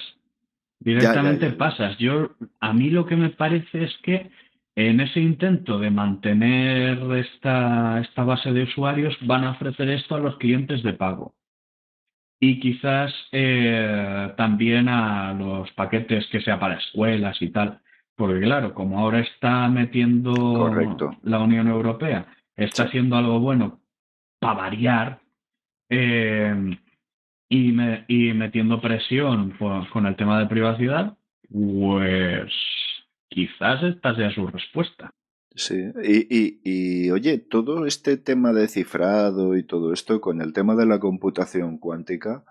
[0.84, 1.58] Directamente ya, ya.
[1.58, 1.98] pasas.
[1.98, 4.30] Yo a mí lo que me parece es que
[4.76, 10.20] en ese intento de mantener esta, esta base de usuarios van a ofrecer esto a
[10.20, 11.34] los clientes de pago.
[12.40, 17.80] Y quizás eh, también a los paquetes que sea para escuelas y tal.
[18.16, 21.16] Porque claro, como ahora está metiendo Correcto.
[21.22, 23.80] la Unión Europea, está haciendo algo bueno
[24.38, 25.20] para variar
[25.88, 26.76] eh,
[27.48, 29.56] y, me- y metiendo presión
[29.92, 31.16] con el tema de privacidad,
[31.50, 32.52] pues
[33.28, 35.10] quizás esta sea su respuesta.
[35.56, 40.52] Sí, y, y, y, oye, todo este tema de cifrado y todo esto con el
[40.52, 42.44] tema de la computación cuántica,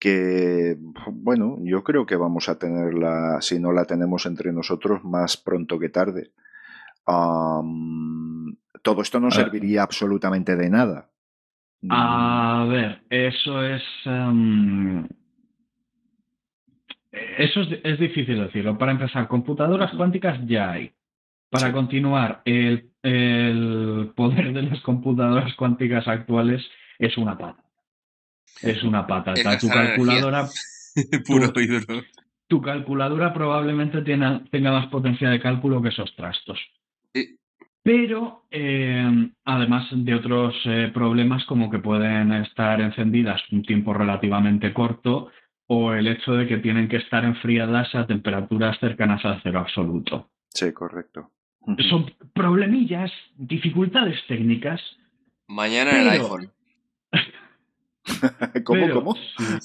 [0.00, 0.76] que,
[1.12, 5.78] bueno, yo creo que vamos a tenerla, si no la tenemos entre nosotros, más pronto
[5.78, 6.32] que tarde.
[7.06, 11.10] Am, todo esto no serviría absolutamente de nada.
[11.84, 13.82] Mm, A ver, eso es.
[14.06, 15.06] em,
[17.12, 18.78] eso es, difícil decirlo.
[18.78, 20.92] Para empezar, computadoras cuánticas ya hay.
[21.50, 22.90] Para continuar, el,
[24.16, 26.62] poder de las computadoras cuánticas actuales
[26.98, 27.62] es una pata.
[28.62, 29.34] Es una pata.
[29.60, 30.48] tu calculadora.
[31.26, 31.52] Puro
[32.48, 36.58] Tu calculadora probablemente tenga más potencia de cálculo que esos trastos.
[37.84, 44.72] Pero eh, además de otros eh, problemas como que pueden estar encendidas un tiempo relativamente
[44.72, 45.30] corto
[45.66, 50.30] o el hecho de que tienen que estar enfriadas a temperaturas cercanas al cero absoluto.
[50.48, 51.30] Sí, correcto.
[51.90, 54.80] Son problemillas, dificultades técnicas.
[55.46, 56.50] Mañana en el iPhone.
[58.64, 59.16] ¿Cómo, cómo?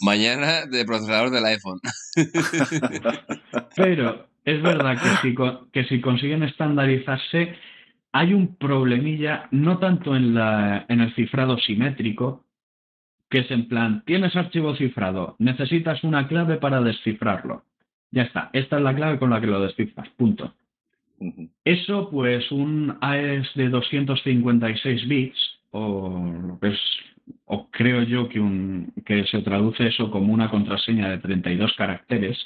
[0.02, 1.80] Mañana de procesador del iPhone.
[3.78, 5.36] pero es verdad que si,
[5.72, 7.56] que si consiguen estandarizarse,
[8.12, 12.46] hay un problemilla, no tanto en, la, en el cifrado simétrico,
[13.30, 17.64] que es en plan, tienes archivo cifrado, necesitas una clave para descifrarlo.
[18.12, 20.56] Ya está, esta es la clave con la que lo descifras, punto.
[21.64, 26.50] Eso, pues, un AES de 256 bits, o,
[27.72, 32.38] creo yo que, un, que se traduce eso como una contraseña de 32 caracteres,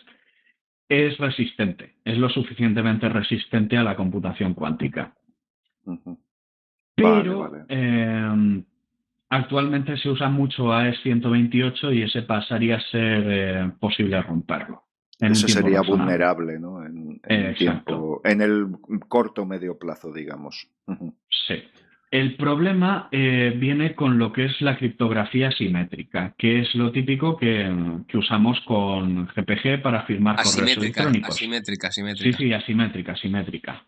[0.90, 5.14] es resistente, es lo suficientemente resistente a la computación cuántica.
[6.96, 8.64] Pero em,
[9.30, 14.84] actualmente se usa mucho AES 128 y ese pasaría a ser eh, posible romperlo.
[15.20, 16.86] Ese sería vulnerable, ¿no?
[16.86, 18.68] En, en el
[19.08, 20.68] corto medio plazo, digamos.
[21.30, 21.56] Sí.
[22.14, 27.36] El problema eh, viene con lo que es la criptografía simétrica, que es lo típico
[27.38, 27.68] que,
[28.14, 31.30] usamos con GPG para firmar correos electrónicos.
[31.30, 32.38] Asimétrica, asimétrica.
[32.38, 33.84] Sí, sí, asimétrica, asimétrica.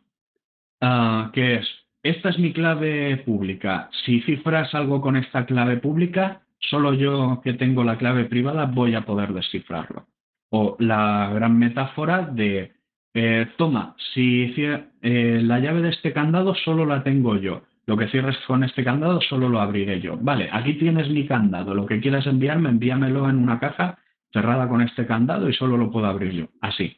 [0.81, 1.67] Ah, que es
[2.05, 3.89] esta es mi clave pública.
[4.05, 8.93] Si cifras algo con esta clave pública, solo yo que tengo la clave privada voy
[8.93, 10.05] a poder descifrarlo.
[10.51, 12.73] O la gran metáfora de,
[13.15, 17.63] eh, toma, si eh, la llave de este candado solo la tengo yo.
[17.87, 20.15] Lo que cierres con este candado solo lo abriré yo.
[20.21, 21.73] Vale, aquí tienes mi candado.
[21.73, 23.97] Lo que quieras enviarme, envíamelo en una caja
[24.31, 26.45] cerrada con este candado y solo lo puedo abrir yo.
[26.61, 26.97] Así.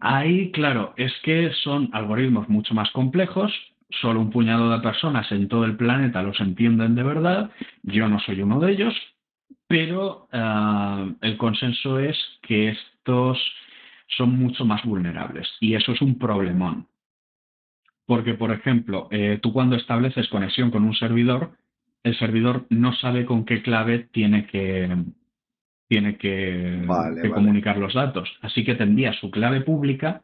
[0.00, 3.52] Ahí, claro, es que son algoritmos mucho más complejos,
[4.00, 7.50] solo un puñado de personas en todo el planeta los entienden de verdad,
[7.82, 8.94] yo no soy uno de ellos,
[9.66, 13.38] pero ah, el consenso es que estos
[14.16, 16.86] son mucho más vulnerables y eso es un problemón.
[18.06, 21.52] Porque, por ejemplo, eh, tú cuando estableces conexión con un servidor,
[22.02, 25.04] el servidor no sabe con qué clave tiene que,
[25.90, 26.86] tiene que,
[27.34, 28.30] comunicar los datos.
[28.42, 30.22] Así que tendría su clave pública,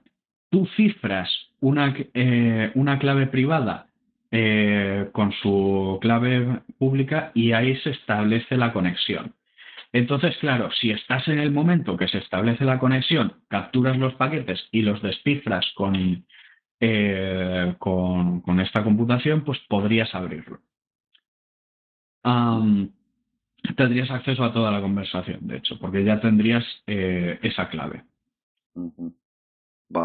[0.49, 1.29] tú cifras
[1.61, 3.89] una, eh, una clave privada
[4.31, 9.35] eh, con su clave pública y ahí se establece la conexión.
[9.93, 14.69] Entonces, claro, si estás en el momento que se establece la conexión, capturas los paquetes
[14.71, 16.25] y los descifras con,
[16.79, 20.61] eh, con, esta computación, pues podrías abrirlo
[23.77, 28.05] tendrías acceso a toda la conversación, de hecho, porque ya tendrías eh, esa clave.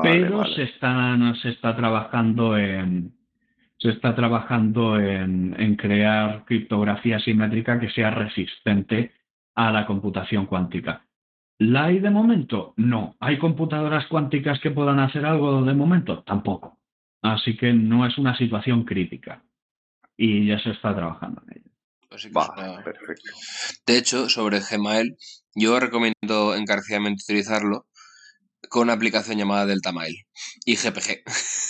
[0.03, 3.13] Pero se está, se está trabajando en
[3.77, 9.11] se está trabajando en, en, crear criptografía simétrica que sea resistente
[9.55, 11.07] a la computación cuántica.
[11.57, 12.75] ¿La hay de momento?
[12.77, 13.15] No.
[13.19, 16.21] ¿Hay computadoras cuánticas que puedan hacer algo de momento?
[16.21, 16.77] Tampoco.
[17.23, 19.43] Así que no es una situación crítica.
[20.15, 21.70] Y ya se está trabajando en ello.
[22.83, 23.31] Perfecto.
[23.85, 25.17] De hecho, sobre Gmail,
[25.55, 27.87] yo recomiendo encarecidamente utilizarlo
[28.69, 30.15] con una aplicación llamada DeltaMail
[30.65, 31.23] y GPG,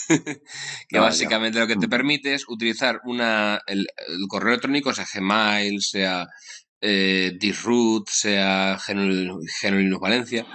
[0.90, 3.88] que ah, básicamente lo que te permite es utilizar una, el,
[4.28, 6.28] correo electrónico, sea Gmail, sea
[6.82, 10.46] eh, Disroot, sea Genolinux Valencia,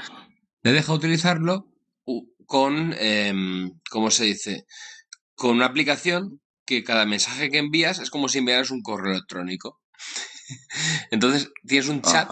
[0.62, 1.72] te deja utilizarlo
[2.46, 4.66] con, em, ¿cómo se dice?
[5.34, 9.80] Con una aplicación que cada mensaje que envías es como si enviaras un correo electrónico.
[11.10, 12.28] Entonces tienes un chat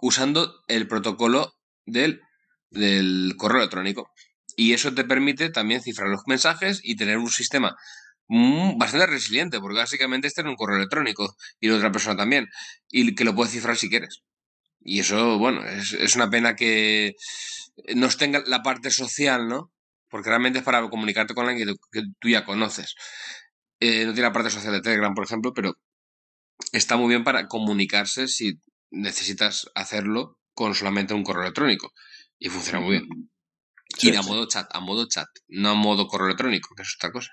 [0.00, 2.22] usando el protocolo del,
[2.70, 4.10] del correo electrónico.
[4.56, 7.76] Y eso te permite también cifrar los mensajes y tener un sistema
[8.78, 12.48] bastante resiliente, porque básicamente este es un correo electrónico y la otra persona también,
[12.90, 14.22] y que lo puedes cifrar si quieres.
[14.80, 17.14] Y eso, bueno, es, es una pena que
[17.94, 19.72] no tenga la parte social, ¿no?
[20.12, 22.94] Porque realmente es para comunicarte con alguien que tú, ya conoces.
[23.80, 25.78] Eh, no tiene la parte social de Telegram, por ejemplo, pero
[26.70, 28.60] está muy bien para comunicarse si
[28.90, 31.94] necesitas hacerlo con solamente un correo electrónico.
[32.38, 33.08] Y funciona muy bien.
[34.02, 37.10] y a modo chat, a modo chat, no a modo correo electrónico, que es otra
[37.10, 37.30] cosa.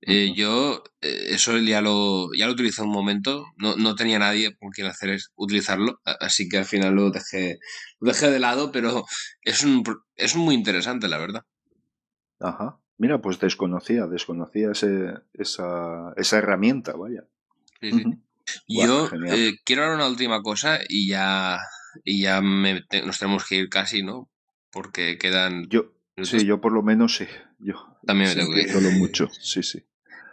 [0.00, 4.56] Eh, yo eh, eso ya lo, ya lo utilicé un momento, no, no tenía nadie
[4.56, 7.58] con quien hacer es, utilizarlo, así que al final lo dejé,
[7.98, 9.04] lo dejé de lado, pero
[9.42, 9.84] es, un,
[10.16, 11.42] es muy interesante, la verdad.
[12.40, 12.80] Ajá.
[12.98, 17.24] Mira, pues desconocía, desconocía ese, esa, esa herramienta, vaya.
[17.80, 18.04] Sí, sí.
[18.66, 21.58] Yo eh, quiero hablar una última cosa y ya,
[22.04, 24.28] y ya nos tenemos que ir casi, ¿no?
[24.70, 25.66] Porque quedan...
[25.68, 27.26] Yo, sí, yo por lo menos sí.
[27.58, 27.74] Yo
[28.04, 28.98] también me tengo que ir.
[28.98, 29.82] Mucho, sí, sí.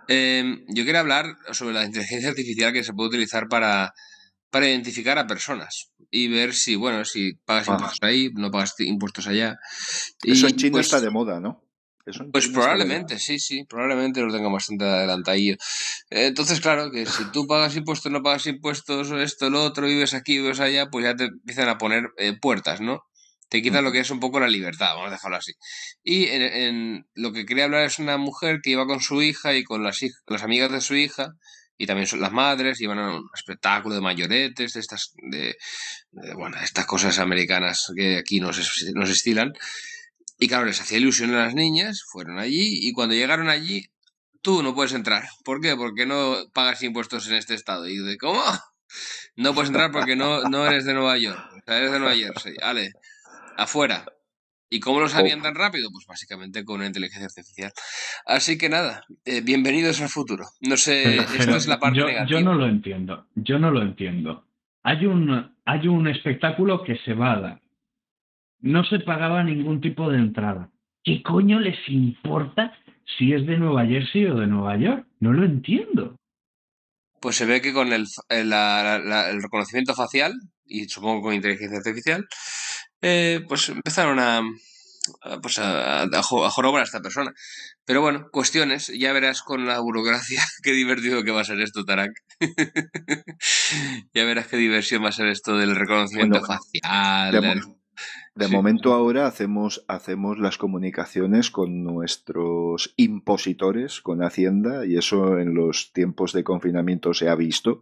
[0.08, 3.94] Em, yo quiero hablar sobre la inteligencia artificial que se puede utilizar para,
[4.50, 9.28] para identificar a personas y ver si, bueno, si pagas impuestos ahí, no pagas impuestos
[9.28, 9.60] allá.
[10.24, 11.67] Eso en China pues está de moda, ¿no?
[12.32, 15.56] Pues probablemente, sí, sí, probablemente lo tenga bastante adelantadillo.
[16.10, 20.38] Entonces, claro, que si tú pagas impuestos, no pagas impuestos, esto, lo otro, vives aquí,
[20.38, 23.04] vives allá, pues ya te empiezan a poner eh, puertas, ¿no?
[23.50, 25.54] Te quitan lo que es un poco la libertad, vamos a dejarlo así.
[26.04, 29.64] Y en, lo que quería hablar es una mujer que iba con su hija y
[29.64, 31.34] con las, las amigas de su hija,
[31.78, 35.56] y también son las madres, iban a un espectáculo de mayoretes, de estas, de,
[36.36, 38.60] bueno, estas cosas americanas que aquí nos,
[38.96, 39.54] nos estilan.
[40.40, 43.88] Y claro, les hacía ilusión a las niñas, fueron allí, y cuando llegaron allí,
[44.42, 45.24] tú no puedes entrar.
[45.44, 45.76] ¿Por qué?
[45.76, 47.88] Porque no pagas impuestos en este estado.
[47.88, 48.42] Y de, ¿cómo?
[49.36, 52.56] No puedes entrar porque no, no eres de Nueva York, eres de Nueva Jersey.
[52.60, 52.94] Vale,
[53.58, 54.06] afuera.
[54.70, 55.90] ¿Y cómo lo sabían tan rápido?
[55.92, 57.72] Pues básicamente con una inteligencia artificial.
[58.26, 60.46] Así que nada, eh, bienvenidos al futuro.
[60.62, 62.40] No sé, esto es la parte yo, negativa.
[62.40, 64.46] Yo no lo entiendo, yo no lo entiendo.
[64.84, 67.62] Hay un, hay un espectáculo que se va a dar.
[68.60, 70.70] No se pagaba ningún tipo de entrada.
[71.04, 72.74] ¿Qué coño les importa
[73.18, 75.08] si es de Nueva Jersey o de Nueva York?
[75.20, 76.16] No lo entiendo.
[77.22, 80.34] Pues se ve que con el, el reconocimiento facial,
[80.66, 82.28] y supongo con inteligencia artificial,
[83.02, 84.42] eh, pues empezaron a,
[85.42, 87.34] pues a, a, jorobar a esta persona.
[87.86, 91.86] Pero bueno, cuestiones, ya verás con la burocracia qué divertido que va a ser esto,
[91.86, 92.12] Tarak.
[94.14, 97.77] ya verás qué diversión va a ser esto del reconocimiento facial.
[98.38, 105.54] De, momento ahora hacemos, hacemos las comunicaciones con nuestros impositores, con Hacienda, y eso en
[105.54, 107.82] los tiempos de confinamiento se ha visto,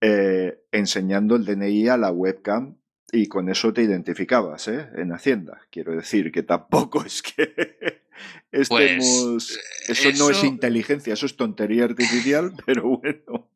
[0.00, 2.76] eh, enseñando el DNI a la webcam
[3.12, 4.88] y con eso te identificabas, ¿eh?
[4.96, 5.60] En Hacienda.
[5.70, 8.02] Quiero decir que tampoco es que
[8.50, 9.60] estemos...
[9.86, 13.48] Pues, eso, no es inteligencia, eso es tontería artificial, pero bueno.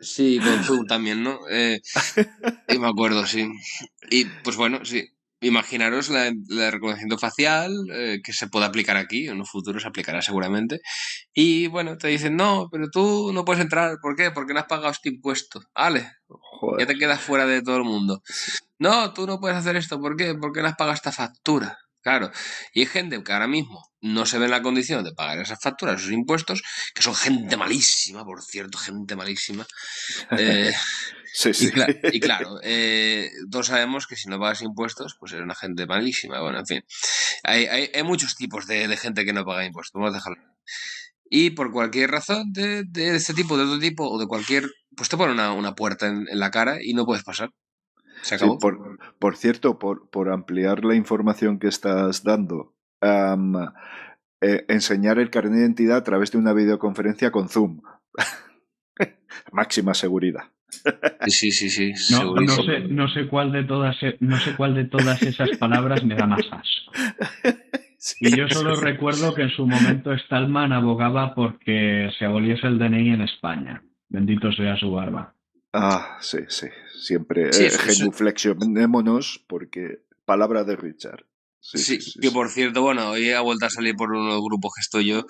[0.00, 1.38] Sí, con Zoom también, ¿no?
[1.50, 1.80] Eh,
[2.68, 3.48] y me acuerdo, sí.
[4.10, 5.10] Y pues bueno, sí.
[5.40, 6.30] Imaginaros la,
[6.70, 10.80] reconocimiento facial eh, que se puede aplicar aquí, en un futuro se aplicará seguramente.
[11.32, 13.96] Y bueno, te dicen, no, pero tú no puedes entrar.
[14.02, 14.30] ¿Por qué?
[14.30, 15.62] Porque no has pagado este impuesto.
[15.74, 16.12] Vale,
[16.78, 18.22] ya te quedas fuera de todo el mundo.
[18.78, 20.00] No, tú no puedes hacer esto.
[20.00, 20.34] ¿Por qué?
[20.34, 21.78] Porque no has pagado esta factura.
[22.02, 22.30] Claro.
[22.72, 25.58] Y hay gente que ahora mismo no se ve en la condición de pagar esas
[25.60, 26.62] facturas, esos impuestos,
[26.94, 29.66] que son gente malísima, por cierto, gente malísima.
[30.38, 30.72] Eh,
[31.32, 31.70] Sí, sí.
[32.12, 36.40] Y, claro, eh, todos sabemos que si no pagas impuestos, pues eres una gente malísima.
[36.40, 36.84] Bueno, en fin,
[37.42, 39.98] hay, hay, hay muchos tipos de, de, gente que no paga impuestos.
[39.98, 40.42] Vamos a dejarlo.
[41.28, 45.08] Y por cualquier razón de, de, este tipo, de otro tipo, o de cualquier, pues
[45.08, 47.52] te ponen una, una puerta en, en, la cara y no puedes pasar.
[48.22, 48.54] Se acabó.
[48.54, 53.54] Sí, por, por, cierto, por, por, ampliar la información que estás dando, um,
[54.40, 57.80] eh, enseñar el carnet de identidad a través de una videoconferencia con Zoom.
[59.52, 60.50] Máxima seguridad.
[61.26, 61.92] Sí, sí, sí.
[62.10, 65.50] No, no, sé, no, sé cuál de todas, e, no sé cuál de todas esas
[65.58, 66.92] palabras me da más asco.
[68.02, 68.82] Sí, y yo solo sí.
[68.82, 73.82] recuerdo que en su momento Stallman abogaba porque se aboliese el DNI en España.
[74.08, 75.34] Bendito sea su barba.
[75.74, 76.68] Ah, sí, sí.
[76.98, 81.26] Siempre sí, eh, genuflexionémonos porque palabra de Richard.
[81.60, 85.04] Sí, que por cierto, bueno, hoy ha vuelto a salir por un grupo que estoy
[85.04, 85.26] yo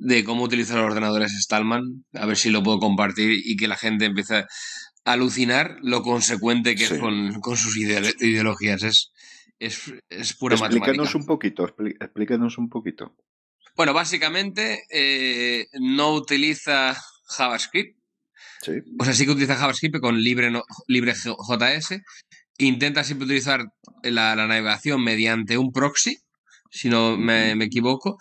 [0.00, 3.76] de cómo utilizar los ordenadores Stallman, a ver si lo puedo compartir y que la
[3.76, 4.46] gente empiece a
[5.04, 6.94] alucinar lo consecuente que sí.
[6.94, 8.82] es con, con, sus ideologías.
[8.82, 9.12] Es,
[9.58, 11.18] es, es pura explícanos matemática.
[11.18, 11.66] un poquito,
[12.00, 13.14] explícanos un poquito.
[13.76, 16.96] Bueno, básicamente eh, no utiliza
[17.36, 17.98] JavaScript.
[18.62, 18.72] Sí.
[18.98, 22.00] O sea, sí que utiliza JavaScript con libre, no, libre JS.
[22.56, 23.66] Intenta siempre utilizar
[24.02, 26.16] la, la, navegación mediante un proxy,
[26.70, 28.18] si no me, me equivoco.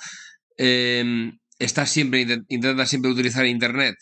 [0.57, 3.95] Eh, está siempre, intenta siempre utilizar Internet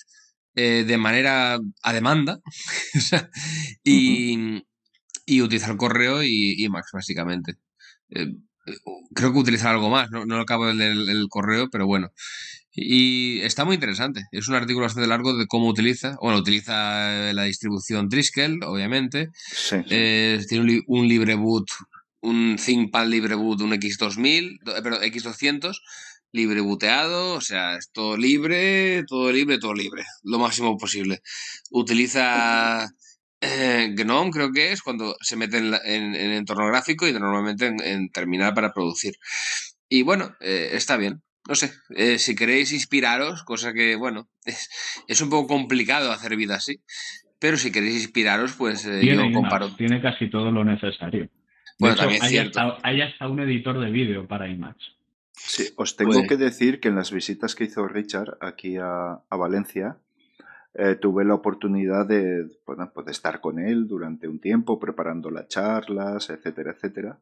[0.56, 2.40] eh, de manera a demanda
[3.84, 4.66] y, uh -huh.
[5.26, 7.56] y, utilizar el correo y, y Max, básicamente.
[8.10, 8.34] Eh,
[9.14, 12.12] creo que utiliza algo más, no, no acabo del, del correo, pero bueno.
[12.80, 14.26] Y está muy interesante.
[14.32, 16.16] Es un artículo bastante largo de cómo utiliza.
[16.22, 19.30] Bueno, utiliza la distribución Triskel, obviamente.
[19.34, 19.84] Sí, sí.
[19.90, 21.66] Eh, tiene un, li un LibreBoot,
[22.22, 25.76] un ThinkPad LibreBoot, un X2000, eh, perdón, X200,
[26.32, 31.22] libre buteado, o sea, es todo libre, todo libre, todo libre, lo máximo posible.
[31.72, 32.88] Utiliza
[33.42, 35.74] eh, GNOME, creo que es, cuando se mete en,
[36.16, 39.14] en, entorno gráfico y normalmente en, terminal para producir.
[39.90, 41.22] Y bueno, eh, está bien.
[41.48, 44.70] No sé, eh, si queréis inspiraros, cosa que, bueno, es,
[45.08, 46.82] es, un poco complicado hacer vida así,
[47.40, 49.76] pero si queréis inspiraros, pues yo comparo.
[49.76, 51.30] Tiene casi todo lo necesario.
[51.80, 54.97] Bueno, también hay, Hasta, hay hasta un editor de vídeo para IMAX.
[55.38, 59.22] Sí, os tengo pues que decir que en las visitas que hizo Richard aquí a,
[59.30, 59.98] Valencia,
[60.74, 65.48] eh, tuve la oportunidad de, pues, de estar con él durante un tiempo preparando las
[65.48, 67.20] charlas, etcétera, etcétera.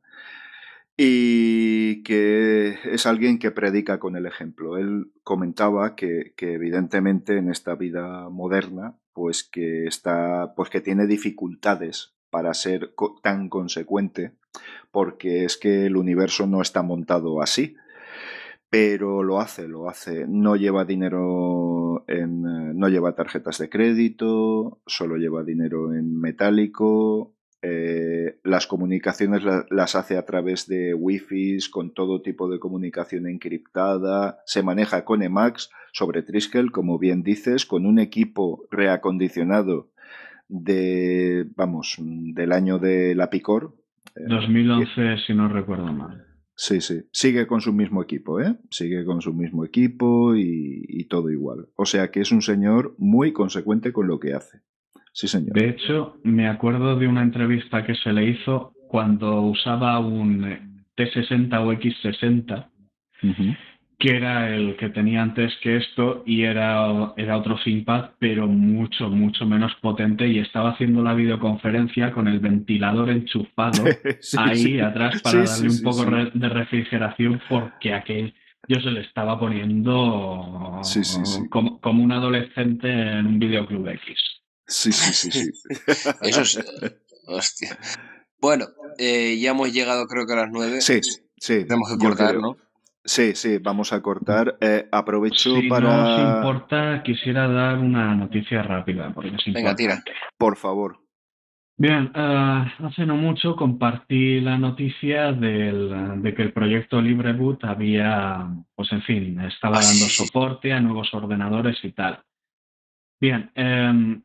[0.97, 4.77] Y que es alguien que predica con el ejemplo.
[4.77, 11.05] Él comentaba que, que evidentemente en esta vida moderna, pues que está, pues que tiene
[11.05, 14.31] dificultades para ser tan consecuente,
[14.91, 17.75] porque es que el universo no está montado así
[18.75, 20.25] pero lo hace, lo hace.
[20.27, 22.45] No lleva dinero en.
[22.45, 27.33] Eh, no lleva tarjetas de crédito, solo lleva dinero en metálico.
[27.61, 34.39] Eh, las comunicaciones las hace a través de wifi con todo tipo de comunicación encriptada.
[34.45, 39.89] Se maneja con Emacs sobre Triskel, como bien dices, con un equipo reacondicionado
[40.49, 43.73] de, vamos, del año de la Picor.
[44.17, 46.34] 2011, eh, si no recuerdo mal.
[46.55, 47.01] Sí, sí.
[47.11, 48.55] Sigue con su mismo equipo, ¿eh?
[48.69, 51.67] Sigue con su mismo equipo y, todo igual.
[51.75, 54.61] O sea que es un señor muy consecuente con lo que hace.
[55.11, 55.53] Sí, señor.
[55.53, 60.41] De hecho, me acuerdo de una entrevista que se le hizo cuando usaba un
[60.97, 62.69] T60 o X60
[63.97, 69.09] que era el que tenía antes que esto y era, era otro ThinkPad, pero mucho,
[69.09, 73.83] mucho menos potente y estaba haciendo la videoconferencia con el ventilador enchufado
[74.37, 78.33] ahí atrás para darle un poco de refrigeración porque aquel
[78.67, 80.81] yo se le estaba poniendo
[81.49, 84.17] como, como, un adolescente en un videoclub X.
[84.67, 85.51] Sí, sí, sí, sí.
[86.21, 86.59] Eso es...
[87.27, 87.77] Hostia.
[88.39, 88.67] Bueno,
[88.97, 90.81] eh, ya hemos llegado creo que a las nueve.
[90.81, 90.99] Sí,
[91.37, 91.65] sí.
[91.65, 92.57] Tenemos que cortar, ¿no?
[93.05, 94.57] Sí, sí, vamos a cortar.
[94.59, 95.95] Eh, aprovecho si para.
[95.95, 99.13] No os importa, quisiera dar una noticia rápida.
[99.13, 100.03] Porque es Venga, tira.
[100.37, 100.99] Por favor.
[101.77, 108.47] Bien, uh, hace no mucho compartí la noticia del, de que el proyecto LibreBoot había,
[108.73, 112.23] pues en fin, estaba ah, dando soporte a nuevos ordenadores y tal.
[113.19, 114.21] Bien, um,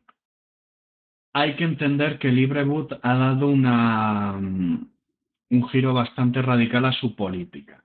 [1.33, 7.83] hay que entender que LibreBoot ha dado una, un giro bastante radical a su política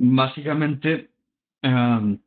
[0.00, 1.10] básicamente
[1.62, 2.18] em,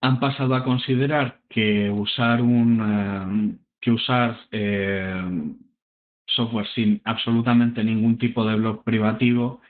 [0.00, 5.56] han pasado a considerar que usar un em, que usar em,
[6.26, 9.60] software sin absolutamente ningún tipo de blog privativo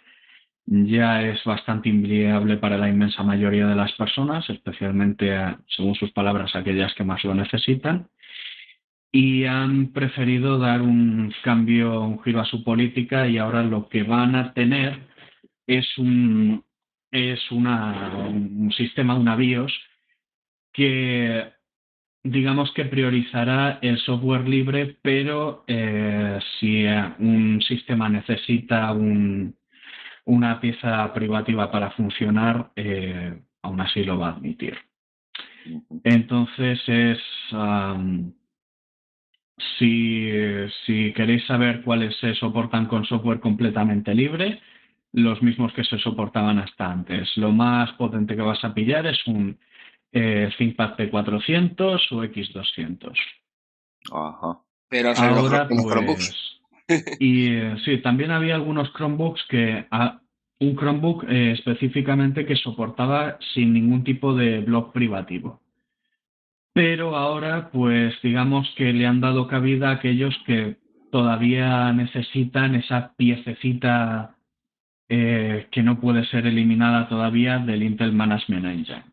[0.66, 5.30] ya es bastante inviable para la inmensa mayoría de las personas, especialmente,
[5.68, 8.08] según sus palabras, aquellas que más lo necesitan,
[9.12, 14.04] y han preferido dar un cambio, un giro a su política y ahora lo que
[14.04, 15.00] van a tener
[15.66, 16.64] es un,
[17.14, 19.72] es un sistema, una BIOS,
[20.72, 21.52] que
[22.24, 26.84] digamos que priorizará el software libre, pero eh, si
[27.20, 28.92] un sistema necesita
[30.24, 34.76] una pieza privativa para funcionar, eh, aún así lo va a admitir.
[36.02, 37.18] Entonces es...
[39.78, 40.30] si,
[40.84, 44.60] si, queréis saber cuáles se soportan con software completamente libre,
[45.14, 47.36] los mismos que se soportaban hasta antes.
[47.36, 49.56] Lo más potente que vas a pillar es un
[50.12, 53.12] eh, ThinkPad P400 o X200.
[54.12, 54.58] Ajá.
[54.88, 56.60] Pero ahora los, Chromebooks.
[56.86, 60.20] Pues, y eh, sí, también había algunos Chromebooks que ah,
[60.58, 65.60] un Chromebook eh, específicamente que soportaba sin ningún tipo de blog privativo.
[66.72, 70.76] Pero ahora, pues digamos que le han dado cabida a aquellos que
[71.12, 74.34] todavía necesitan esa piececita
[75.08, 79.04] eh, que no puede ser eliminada todavía del Intel Management Engine.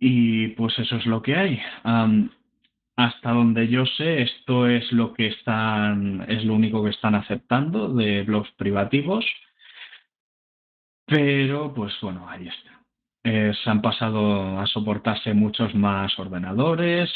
[0.00, 1.60] Y pues eso es lo que hay.
[2.96, 7.92] hasta donde yo sé, esto es lo que están, es lo único que están aceptando
[7.94, 9.24] de blogs privativos.
[11.06, 13.54] Pero, pues bueno, ahí está.
[13.62, 17.10] se han pasado a soportarse muchos más ordenadores,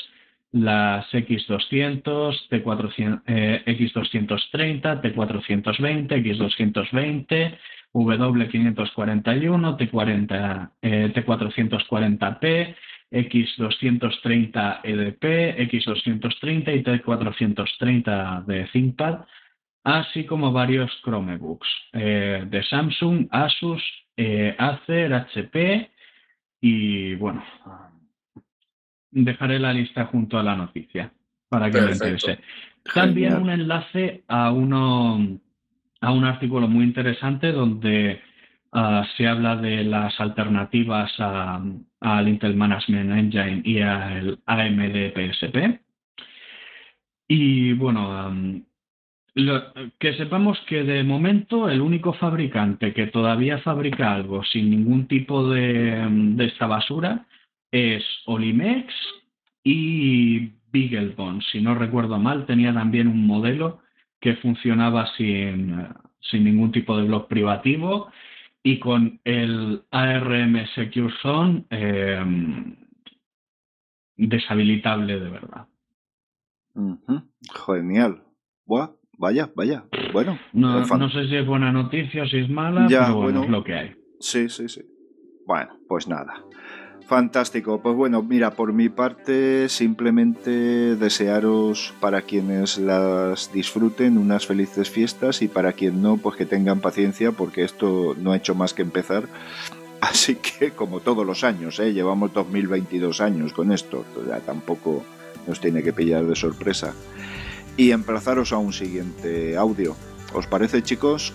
[0.54, 3.22] las X200, T400,
[3.66, 7.58] X230, T420, X220,
[7.92, 10.70] W541, T40,
[11.12, 12.74] T440P,
[13.10, 15.24] X230 EDP,
[15.70, 19.24] X230 y T430 de ThinkPad.
[19.84, 23.82] así como varios Chromebooks eh, de Samsung, Asus,
[24.16, 25.90] eh, Acer, HP
[26.60, 27.44] y bueno,
[29.14, 31.12] dejaré la lista junto a la noticia
[31.48, 32.38] para que me interese.
[32.92, 35.38] También un enlace a uno
[36.00, 38.20] a un artículo muy interesante donde
[38.72, 45.80] ah, se habla de las alternativas al Intel Management Engine y al AMD PSP.
[47.26, 48.62] Y bueno,
[49.98, 55.48] que sepamos que de momento el único fabricante que todavía fabrica algo sin ningún tipo
[55.48, 56.06] de,
[56.36, 57.26] de esta basura
[57.74, 58.94] es Olimex
[59.64, 61.42] y Beaglebone.
[61.50, 63.80] Si no recuerdo mal, tenía también un modelo
[64.20, 65.76] que funcionaba sin,
[66.20, 68.12] sin ningún tipo de blog privativo
[68.62, 72.76] y con el ARM Secure Zone em,
[74.16, 75.66] deshabilitable de verdad.
[77.66, 78.22] Genial.
[79.18, 79.84] vaya, vaya.
[80.12, 83.50] Bueno, no, no, sé si es buena noticia o si es mala, pero bueno, es
[83.50, 83.96] lo que hay.
[84.20, 84.82] Sí, sí, sí.
[85.44, 86.34] Bueno, pues nada.
[87.06, 94.88] Fantástico, pues bueno, mira, por mi parte simplemente desearos para quienes las disfruten unas felices
[94.88, 98.72] fiestas y para quien no, pues que tengan paciencia porque esto no ha hecho más
[98.72, 99.24] que empezar.
[100.00, 101.92] Así que como todos los años, ¿eh?
[101.92, 105.04] llevamos 2022 años con esto, ya tampoco
[105.46, 106.94] nos tiene que pillar de sorpresa.
[107.76, 109.94] Y emplazaros a un siguiente audio.
[110.32, 111.34] ¿Os parece chicos?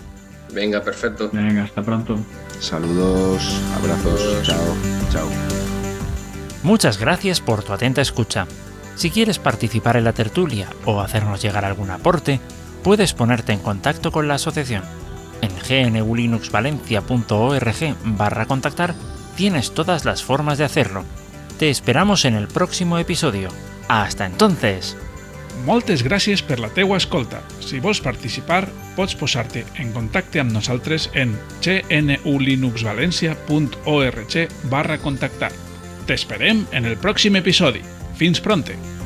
[0.53, 1.29] Venga, perfecto.
[1.31, 2.17] Venga, hasta pronto.
[2.59, 4.75] Saludos, abrazos, chao,
[5.11, 5.27] chao.
[6.63, 8.47] Muchas gracias por tu atenta escucha.
[8.95, 12.41] Si quieres participar en la tertulia o hacernos llegar algún aporte,
[12.83, 14.83] puedes ponerte en contacto con la asociación.
[15.41, 15.51] En
[15.93, 18.93] gnulinuxvalencia.org barra contactar
[19.37, 21.05] tienes todas las formas de hacerlo.
[21.57, 23.47] Te esperamos en el próximo episodio.
[23.87, 24.97] Hasta entonces!
[25.67, 27.41] Moltes gràcies per la teua escolta.
[27.59, 34.33] Si vols participar, pots posar-te en contacte amb nosaltres en gnulinuxvalencia.org
[34.71, 35.51] barra contactar.
[36.07, 37.81] T'esperem en el pròxim episodi.
[38.19, 38.98] Fins pronte!